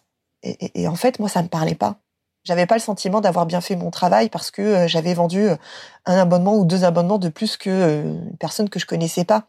[0.43, 1.99] et, en fait, moi, ça me parlait pas.
[2.43, 5.47] J'avais pas le sentiment d'avoir bien fait mon travail parce que euh, j'avais vendu
[6.05, 9.47] un abonnement ou deux abonnements de plus que une personne que je connaissais pas.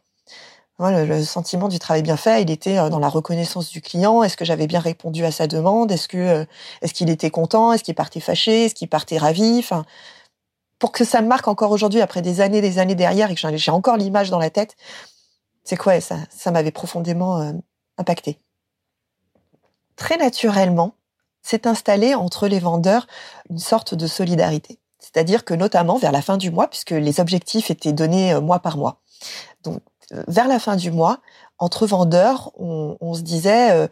[0.78, 4.22] le, sentiment du travail bien fait, il était dans la reconnaissance du client.
[4.22, 5.90] Est-ce que j'avais bien répondu à sa demande?
[5.92, 6.46] Est-ce que
[6.82, 7.72] est-ce qu'il était content?
[7.72, 8.66] Est-ce qu'il partait fâché?
[8.66, 9.58] Est-ce qu'il partait ravi?
[9.58, 9.84] Enfin,
[10.82, 13.56] pour que ça me marque encore aujourd'hui, après des années, des années derrière, et que
[13.56, 14.74] j'ai encore l'image dans la tête,
[15.62, 17.52] c'est quoi ça Ça m'avait profondément euh,
[17.98, 18.40] impacté.
[19.94, 20.96] Très naturellement,
[21.42, 23.06] s'est installé entre les vendeurs
[23.50, 24.78] une sorte de solidarité.
[24.98, 28.60] C'est-à-dire que notamment vers la fin du mois, puisque les objectifs étaient donnés euh, mois
[28.60, 29.00] par mois.
[29.62, 29.80] Donc
[30.12, 31.18] euh, vers la fin du mois,
[31.58, 33.88] entre vendeurs, on, se disait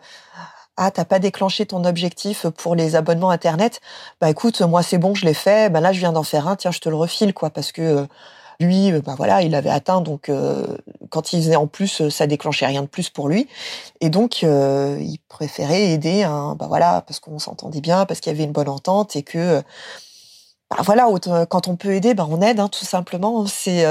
[0.77, 3.81] ah t'as pas déclenché ton objectif pour les abonnements internet?
[4.21, 6.57] Bah écoute moi c'est bon je l'ai fait bah là je viens d'en faire un
[6.57, 8.09] tiens je te le refile quoi parce que
[8.61, 10.67] lui, euh, bah voilà, il avait atteint, donc euh,
[11.09, 13.49] quand il faisait en plus, euh, ça déclenchait rien de plus pour lui.
[14.01, 18.35] Et donc, il préférait aider, un, bah voilà, parce qu'on s'entendait bien, parce qu'il y
[18.35, 19.63] avait une bonne entente et que,
[20.71, 21.09] bah voilà,
[21.49, 23.47] quand on peut aider, bah on aide, hein, tout simplement.
[23.47, 23.85] C'est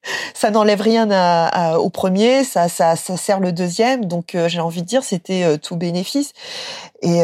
[0.34, 4.04] ça n'enlève rien au premier, ça, ça, ça sert le deuxième.
[4.06, 6.32] Donc j'ai envie de dire, c'était tout bénéfice.
[7.02, 7.20] Et,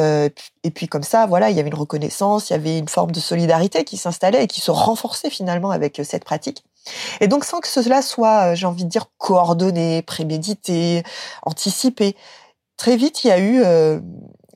[0.64, 3.12] et puis comme ça, voilà, il y avait une reconnaissance, il y avait une forme
[3.12, 6.64] de solidarité qui s'installait et qui se renforçait finalement avec cette pratique.
[7.20, 11.02] Et donc sans que cela soit, euh, j'ai envie de dire, coordonné, prémédité,
[11.42, 12.16] anticipé,
[12.76, 14.00] très vite il y a eu, euh,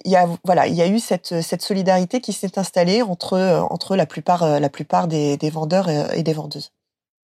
[0.04, 3.34] il y a, voilà, il y a eu cette, cette solidarité qui s'est installée entre,
[3.34, 6.72] euh, entre la plupart, la plupart des, des vendeurs et des vendeuses.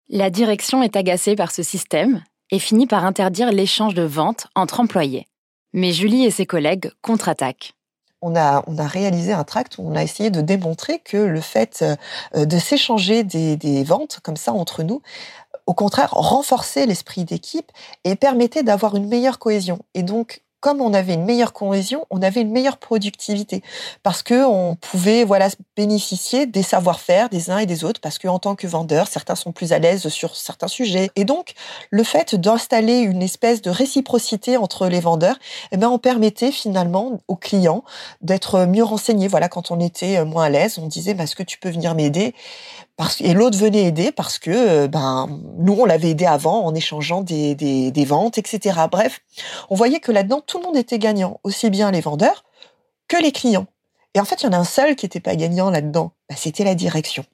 [0.09, 4.81] La direction est agacée par ce système et finit par interdire l'échange de ventes entre
[4.81, 5.27] employés.
[5.73, 7.74] Mais Julie et ses collègues contre-attaquent
[8.25, 11.85] on a, réalisé un tract où on a essayé de démontrer que le fait
[12.35, 15.03] euh, de s'échanger des, des ventes comme ça entre nous,
[15.67, 17.71] au contraire, renforçait l'esprit d'équipe
[18.05, 19.79] et permettait d'avoir une meilleure cohésion.
[19.95, 23.62] Et donc, comme on avait une meilleure cohésion, on avait une meilleure productivité.
[24.03, 28.29] Parce que on pouvait voilà bénéficier des savoir-faire des uns et des autres parce que
[28.29, 31.11] en tant que vendeur, certains sont plus à l'aise sur certains sujets.
[31.16, 31.53] Et donc
[31.90, 35.37] le fait d'installer une espèce de réciprocité entre les vendeurs,
[35.70, 37.85] eh ben on permettait finalement aux clients
[38.22, 39.29] d'être mieux renseignés.
[39.29, 41.94] Voilà, quand on était moins à l'aise, on disait bah, est-ce que tu peux venir
[41.94, 42.35] m'aider?
[42.96, 45.28] Parce, et l'autre venait aider parce que euh, ben
[45.59, 48.80] nous on l'avait aidé avant en échangeant des, des, des ventes, etc.
[48.90, 49.20] Bref,
[49.68, 52.44] on voyait que là-dedans tout le monde était gagnant, aussi bien les vendeurs
[53.09, 53.66] que les clients.
[54.14, 56.37] Et en fait, il y en a un seul qui n'était pas gagnant là-dedans, ben,
[56.37, 57.24] c'était la direction,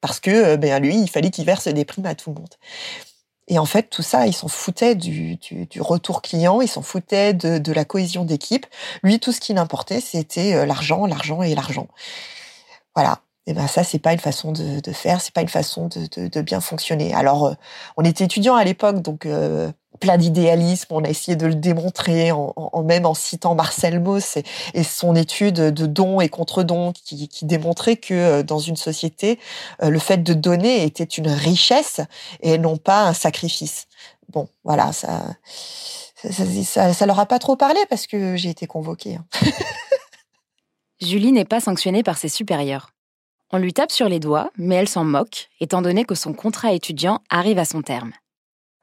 [0.00, 2.54] parce que euh, ben lui, il fallait qu'il verse des primes à tout le monde.
[3.46, 6.82] Et en fait, tout ça, ils s'en foutaient du, du, du, retour client, ils s'en
[6.82, 8.66] foutaient de, de la cohésion d'équipe.
[9.02, 11.86] Lui, tout ce qui l'importait, c'était euh, l'argent, l'argent et l'argent.
[12.96, 15.88] Voilà eh ben ça c'est pas une façon de, de faire, c'est pas une façon
[15.88, 17.12] de, de, de, bien fonctionner.
[17.14, 17.54] Alors euh,
[17.96, 22.32] on était étudiants à l'époque, donc euh, plein d'idéalisme, on a essayé de le démontrer
[22.32, 26.92] en, en, même en citant Marcel Mauss et, et son étude de dons et contre-dons
[26.92, 29.38] qui, qui, démontrait que euh, dans une société,
[29.82, 32.00] le fait de donner était une richesse
[32.40, 33.86] et non pas un sacrifice.
[34.30, 35.22] Bon, voilà, ça
[36.30, 39.16] ça, ça, ça leur a pas trop parlé parce que j'ai été convoquée.
[39.16, 39.26] Hein.
[41.00, 42.93] Julie n'est pas sanctionnée par ses supérieurs.
[43.54, 46.72] On lui tape sur les doigts, mais elle s'en moque, étant donné que son contrat
[46.72, 48.10] étudiant arrive à son terme.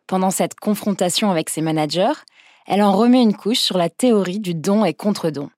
[0.08, 2.14] Pendant cette confrontation avec ses managers,
[2.68, 5.50] elle en remet une couche sur la théorie du don et contre-don.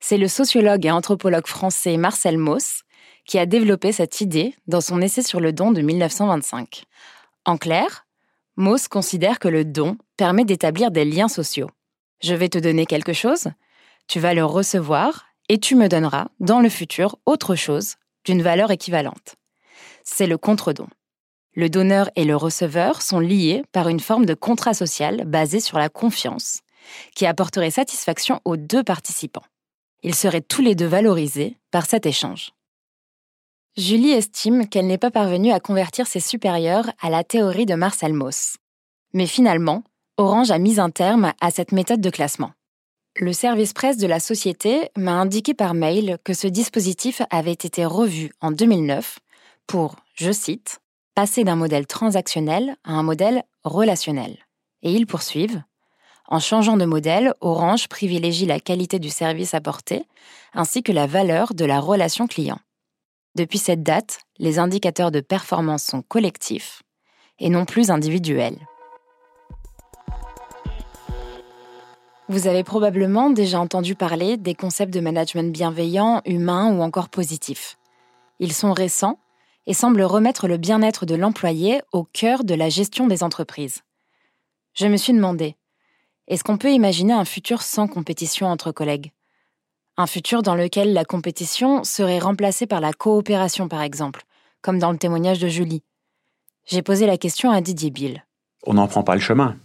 [0.00, 2.82] C'est le sociologue et anthropologue français Marcel Mauss
[3.26, 6.82] qui a développé cette idée dans son essai sur le don de 1925.
[7.44, 8.06] En clair,
[8.56, 11.70] Mauss considère que le don permet d'établir des liens sociaux.
[12.20, 13.52] Je vais te donner quelque chose,
[14.08, 17.94] tu vas le recevoir et tu me donneras, dans le futur, autre chose
[18.28, 19.36] d'une valeur équivalente.
[20.04, 20.86] C'est le contre-don.
[21.54, 25.78] Le donneur et le receveur sont liés par une forme de contrat social basé sur
[25.78, 26.60] la confiance,
[27.16, 29.46] qui apporterait satisfaction aux deux participants.
[30.02, 32.52] Ils seraient tous les deux valorisés par cet échange.
[33.78, 38.12] Julie estime qu'elle n'est pas parvenue à convertir ses supérieurs à la théorie de Marcel
[38.12, 38.56] Mauss.
[39.14, 39.84] Mais finalement,
[40.18, 42.52] Orange a mis un terme à cette méthode de classement.
[43.20, 47.84] Le service presse de la société m'a indiqué par mail que ce dispositif avait été
[47.84, 49.18] revu en 2009
[49.66, 50.78] pour, je cite,
[51.16, 54.38] passer d'un modèle transactionnel à un modèle relationnel.
[54.82, 55.60] Et ils poursuivent.
[56.28, 60.04] En changeant de modèle, Orange privilégie la qualité du service apporté
[60.54, 62.60] ainsi que la valeur de la relation client.
[63.34, 66.84] Depuis cette date, les indicateurs de performance sont collectifs
[67.40, 68.58] et non plus individuels.
[72.30, 77.78] Vous avez probablement déjà entendu parler des concepts de management bienveillant, humain ou encore positif.
[78.38, 79.18] Ils sont récents
[79.66, 83.82] et semblent remettre le bien-être de l'employé au cœur de la gestion des entreprises.
[84.74, 85.56] Je me suis demandé,
[86.26, 89.12] est-ce qu'on peut imaginer un futur sans compétition entre collègues?
[89.96, 94.22] Un futur dans lequel la compétition serait remplacée par la coopération, par exemple,
[94.60, 95.82] comme dans le témoignage de Julie.
[96.66, 98.26] J'ai posé la question à Didier Bill.
[98.66, 99.56] On n'en prend pas le chemin.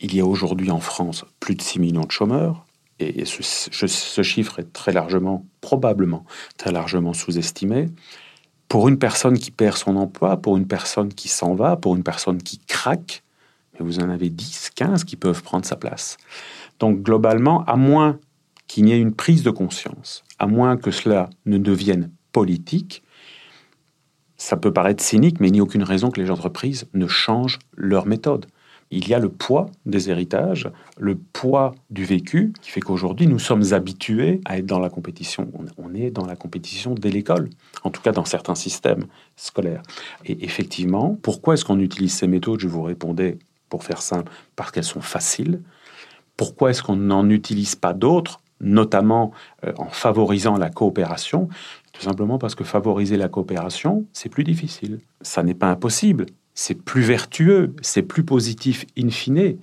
[0.00, 2.64] Il y a aujourd'hui en France plus de 6 millions de chômeurs,
[3.00, 6.24] et ce, chiffre est très largement, probablement,
[6.58, 7.88] très largement sous-estimé.
[8.68, 12.02] Pour une personne qui perd son emploi, pour une personne qui s'en va, pour une
[12.02, 13.22] personne qui craque,
[13.72, 16.18] mais vous en avez 10, 15 qui peuvent prendre sa place.
[16.78, 18.18] Donc globalement, à moins
[18.68, 23.02] qu'il n'y ait une prise de conscience, à moins que cela ne devienne politique,
[24.36, 27.58] ça peut paraître cynique, mais il n'y a aucune raison que les entreprises ne changent
[27.76, 28.46] leur méthode
[28.90, 30.68] il y a le poids des héritages,
[30.98, 35.50] le poids du vécu, qui fait qu'aujourd'hui, nous sommes habitués à être dans la compétition.
[35.78, 37.50] On est dans la compétition dès l'école,
[37.84, 39.82] en tout cas dans certains systèmes scolaires.
[40.24, 42.60] Et effectivement, pourquoi est-ce qu'on utilise ces méthodes?
[42.60, 43.38] Je vous répondais,
[43.68, 45.62] pour faire simple, parce qu'elles sont faciles.
[46.36, 49.30] Pourquoi est-ce qu'on n'en utilise pas d'autres, notamment
[49.64, 51.48] euh, en favorisant la coopération?
[51.92, 54.98] Tout simplement parce que favoriser la coopération, c'est plus difficile.
[55.20, 56.26] Ça n'est pas impossible,
[56.60, 59.56] c'est plus vertueux, c'est plus positif in fine,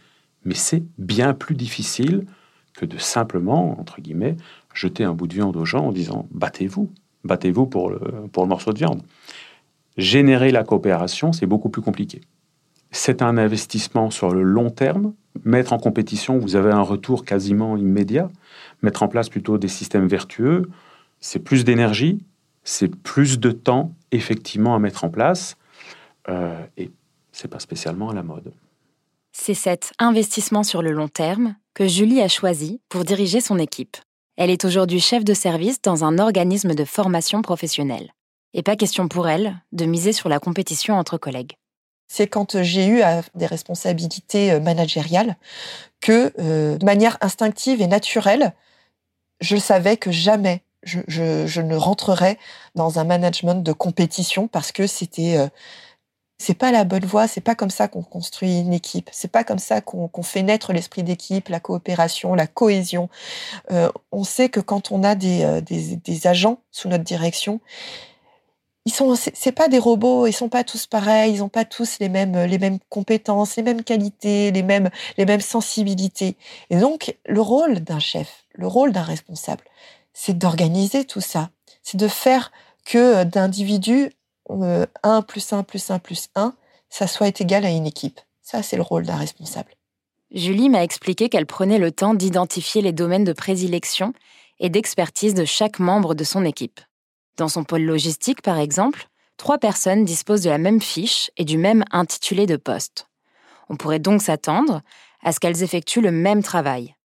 [0.46, 2.26] mais c'est bien plus difficile
[2.74, 4.36] que de simplement, entre guillemets,
[4.74, 6.90] jeter un bout de viande aux gens en disant battez-vous,
[7.24, 8.00] battez-vous pour le,
[8.32, 9.04] pour le morceau de viande.
[9.98, 12.22] Générer la coopération, c'est beaucoup plus compliqué.
[12.90, 15.14] C'est un investissement sur le long terme.
[15.44, 18.32] Mettre en compétition, vous avez un retour quasiment immédiat.
[18.82, 20.68] Mettre en place plutôt des systèmes vertueux,
[21.20, 22.26] c'est plus d'énergie,
[22.64, 25.58] c'est plus de temps effectivement à mettre en place.
[26.30, 26.92] Euh, et
[27.32, 28.54] c'est pas spécialement à la mode.
[29.32, 33.98] C'est cet investissement sur le long terme que Julie a choisi pour diriger son équipe.
[34.36, 38.12] Elle est aujourd'hui chef de service dans un organisme de formation professionnelle.
[38.54, 41.54] Et pas question pour elle de miser sur la compétition entre collègues.
[42.08, 43.02] C'est quand j'ai eu
[43.36, 45.36] des responsabilités euh, managériales
[46.02, 48.54] que, euh, de manière instinctive et naturelle,
[49.42, 52.38] je savais que jamais je, je, ne rentrerais
[52.76, 55.50] dans un management de compétition parce que c'était
[56.38, 59.44] c'est pas la bonne voie, c'est pas comme ça qu'on construit une équipe, c'est pas
[59.44, 63.10] comme ça qu'on fait naître l'esprit d'équipe, la coopération, la cohésion.
[63.72, 67.60] Euh, on sait que quand on a des, euh, des, des, agents sous notre direction,
[68.86, 71.98] ils sont, c'est pas des robots, ils sont pas tous pareils, ils ont pas tous
[72.00, 76.38] les mêmes, les mêmes compétences, les mêmes qualités, les mêmes, les mêmes sensibilités.
[76.70, 79.66] Et donc, le rôle d'un chef, le rôle d'un responsable,
[80.14, 81.50] c'est d'organiser tout ça,
[81.84, 82.52] c'est de faire
[82.86, 84.14] que d'individus
[84.50, 86.54] 1 euh, plus 1 plus 1 plus 1,
[86.90, 88.20] ça soit égal à une équipe.
[88.42, 89.72] Ça, c'est le rôle d'un responsable.
[90.32, 94.14] Julie m'a expliqué qu'elle prenait le temps d'identifier les domaines de prédilection
[94.60, 96.82] et d'expertise de chaque membre de son équipe.
[97.38, 101.58] Dans son pôle logistique, par exemple, trois personnes disposent de la même fiche et du
[101.58, 103.08] même intitulé de poste.
[103.70, 104.82] On pourrait donc s'attendre
[105.24, 106.96] à ce qu'elles effectuent le même travail.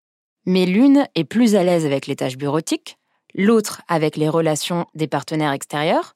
[0.47, 2.99] Mais l'une est plus à l'aise avec les tâches bureautiques,
[3.35, 6.15] l'autre avec les relations des partenaires extérieurs,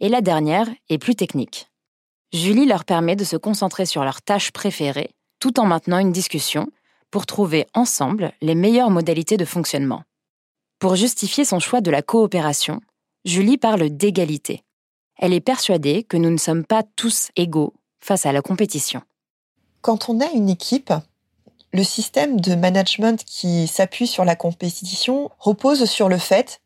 [0.00, 1.68] et la dernière est plus technique.
[2.32, 5.14] Julie leur permet de se concentrer sur leurs tâches préférées
[5.44, 6.68] tout en maintenant une discussion
[7.10, 10.02] pour trouver ensemble les meilleures modalités de fonctionnement.
[10.78, 12.80] Pour justifier son choix de la coopération,
[13.26, 14.64] Julie parle d'égalité.
[15.18, 19.02] Elle est persuadée que nous ne sommes pas tous égaux face à la compétition.
[19.82, 20.94] Quand on a une équipe,
[21.74, 26.62] le système de management qui s'appuie sur la compétition repose sur le fait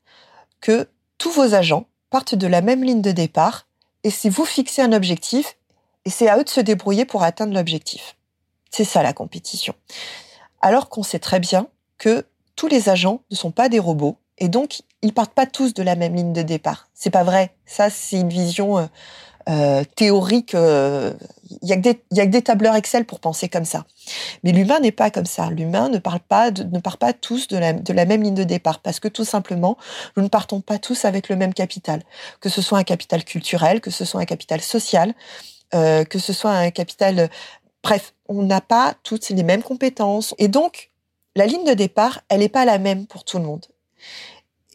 [0.61, 3.67] que tous vos agents partent de la même ligne de départ
[4.05, 5.57] et si vous fixez un objectif,
[6.05, 8.17] et c'est à eux de se débrouiller pour atteindre l'objectif.
[8.71, 9.75] C'est ça la compétition.
[10.61, 12.25] Alors qu'on sait très bien que
[12.57, 15.83] tous les agents ne sont pas des robots et donc ils partent pas tous de
[15.83, 16.89] la même ligne de départ.
[16.95, 17.55] C'est pas vrai.
[17.67, 18.87] Ça, c'est une vision euh,
[19.49, 20.55] euh, théorique.
[20.55, 21.13] Euh,
[21.63, 23.85] il y, a que des, tableurs Excel pour penser comme ça.
[24.43, 25.51] Mais l'humain n'est pas comme ça.
[25.51, 26.51] L'humain ne parle pas,
[26.83, 29.77] part pas tous de la, même ligne de départ parce que tout simplement,
[30.17, 32.03] nous ne partons pas tous avec le même capital.
[32.41, 35.15] Que ce soit un capital culturel, que ce soit un capital social,
[35.75, 37.31] euh, que ce soit un capital.
[37.83, 40.91] Bref, on n'a pas toutes les mêmes compétences et donc
[41.37, 43.67] la ligne de départ, elle n'est pas la même pour tout le monde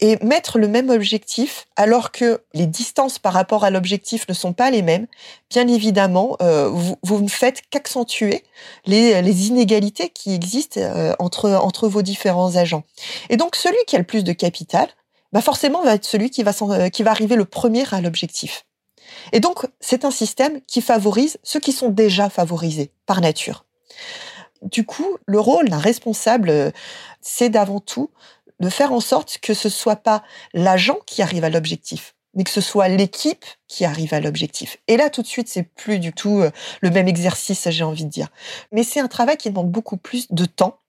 [0.02, 4.54] et mettre le même objectif alors que les distances par rapport à l'objectif ne sont
[4.54, 5.08] pas les mêmes,
[5.50, 8.44] bien évidemment, euh, vous, vous, ne faites qu'accentuer
[8.86, 12.84] les, les, inégalités qui existent euh, entre, entre vos différents agents.
[13.30, 14.88] Et donc, celui qui a le plus de capital,
[15.32, 18.66] bah forcément, va être celui qui va, euh, qui va arriver le premier à l'objectif.
[19.32, 23.66] Et donc, c'est un système qui favorise ceux qui sont déjà favorisés par nature.
[24.64, 26.72] Du coup, le rôle d'un responsable,
[27.22, 28.10] c'est d'avant tout
[28.60, 30.24] de faire en sorte que ce soit pas
[30.54, 34.78] l'agent qui arrive à l'objectif, mais que ce soit l'équipe qui arrive à l'objectif.
[34.88, 36.52] Et là, tout de suite, c'est plus du tout euh,
[36.82, 38.30] le même exercice, j'ai envie de dire.
[38.72, 40.80] Mais c'est un travail qui demande beaucoup plus de temps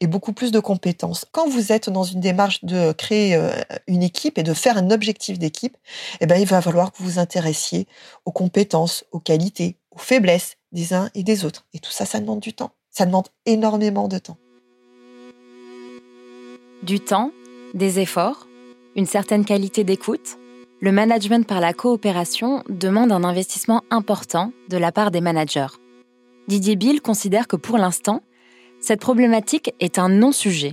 [0.00, 1.26] et beaucoup plus de compétences.
[1.30, 3.52] Quand vous êtes dans une démarche de créer euh,
[3.86, 5.76] une équipe et de faire un objectif d'équipe,
[6.20, 7.86] eh ben, il va falloir que vous vous intéressiez
[8.24, 11.66] aux compétences, aux qualités, aux faiblesses des uns et des autres.
[11.72, 12.72] Et tout ça, ça demande du temps.
[12.90, 14.38] Ça demande énormément de temps.
[16.82, 17.30] Du temps,
[17.74, 18.46] des efforts,
[18.96, 20.38] une certaine qualité d'écoute,
[20.80, 25.66] le management par la coopération demande un investissement important de la part des managers.
[26.48, 28.22] Didier Bill considère que pour l'instant,
[28.80, 30.72] cette problématique est un non-sujet.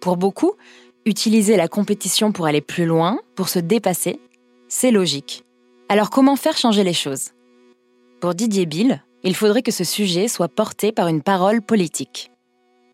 [0.00, 0.52] Pour beaucoup,
[1.04, 4.18] utiliser la compétition pour aller plus loin, pour se dépasser,
[4.68, 5.44] c'est logique.
[5.90, 7.32] Alors comment faire changer les choses?
[8.22, 12.30] Pour Didier Bill, il faudrait que ce sujet soit porté par une parole politique.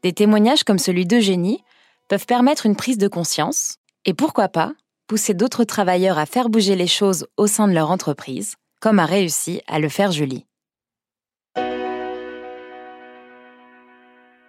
[0.02, 1.62] Des témoignages comme celui d'Eugénie
[2.08, 4.72] peuvent permettre une prise de conscience et pourquoi pas
[5.08, 9.06] pousser d'autres travailleurs à faire bouger les choses au sein de leur entreprise, comme a
[9.06, 10.46] réussi à le faire Julie.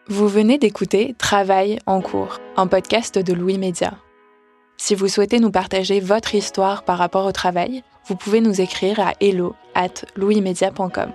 [0.07, 3.97] Vous venez d'écouter Travail en cours, un podcast de Louis Média.
[4.77, 8.99] Si vous souhaitez nous partager votre histoire par rapport au travail, vous pouvez nous écrire
[8.99, 11.11] à hello at louismedia.com.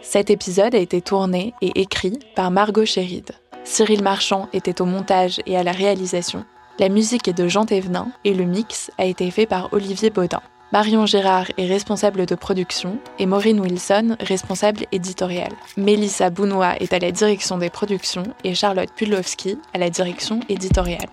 [0.00, 3.30] Cet épisode a été tourné et écrit par Margot Chéride.
[3.64, 6.44] Cyril Marchand était au montage et à la réalisation.
[6.78, 10.40] La musique est de Jean Thévenin et le mix a été fait par Olivier Baudin.
[10.72, 15.52] Marion Gérard est responsable de production et Maureen Wilson responsable éditoriale.
[15.76, 21.10] Mélissa Bounois est à la direction des productions et Charlotte Pudlowski à la direction éditoriale.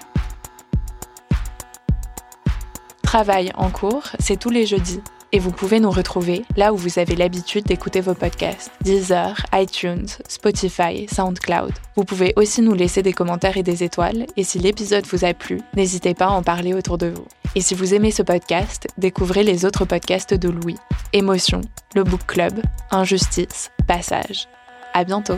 [3.04, 7.00] Travail en cours, c'est tous les jeudis et vous pouvez nous retrouver là où vous
[7.00, 11.74] avez l'habitude d'écouter vos podcasts Deezer, iTunes, Spotify, SoundCloud.
[11.96, 15.34] Vous pouvez aussi nous laisser des commentaires et des étoiles, et si l'épisode vous a
[15.34, 17.26] plu, n'hésitez pas à en parler autour de vous.
[17.56, 20.78] Et si vous aimez ce podcast, découvrez les autres podcasts de Louis
[21.14, 21.62] Émotion,
[21.96, 22.62] le Book Club,
[22.92, 24.48] Injustice, Passage.
[24.94, 25.38] À bientôt!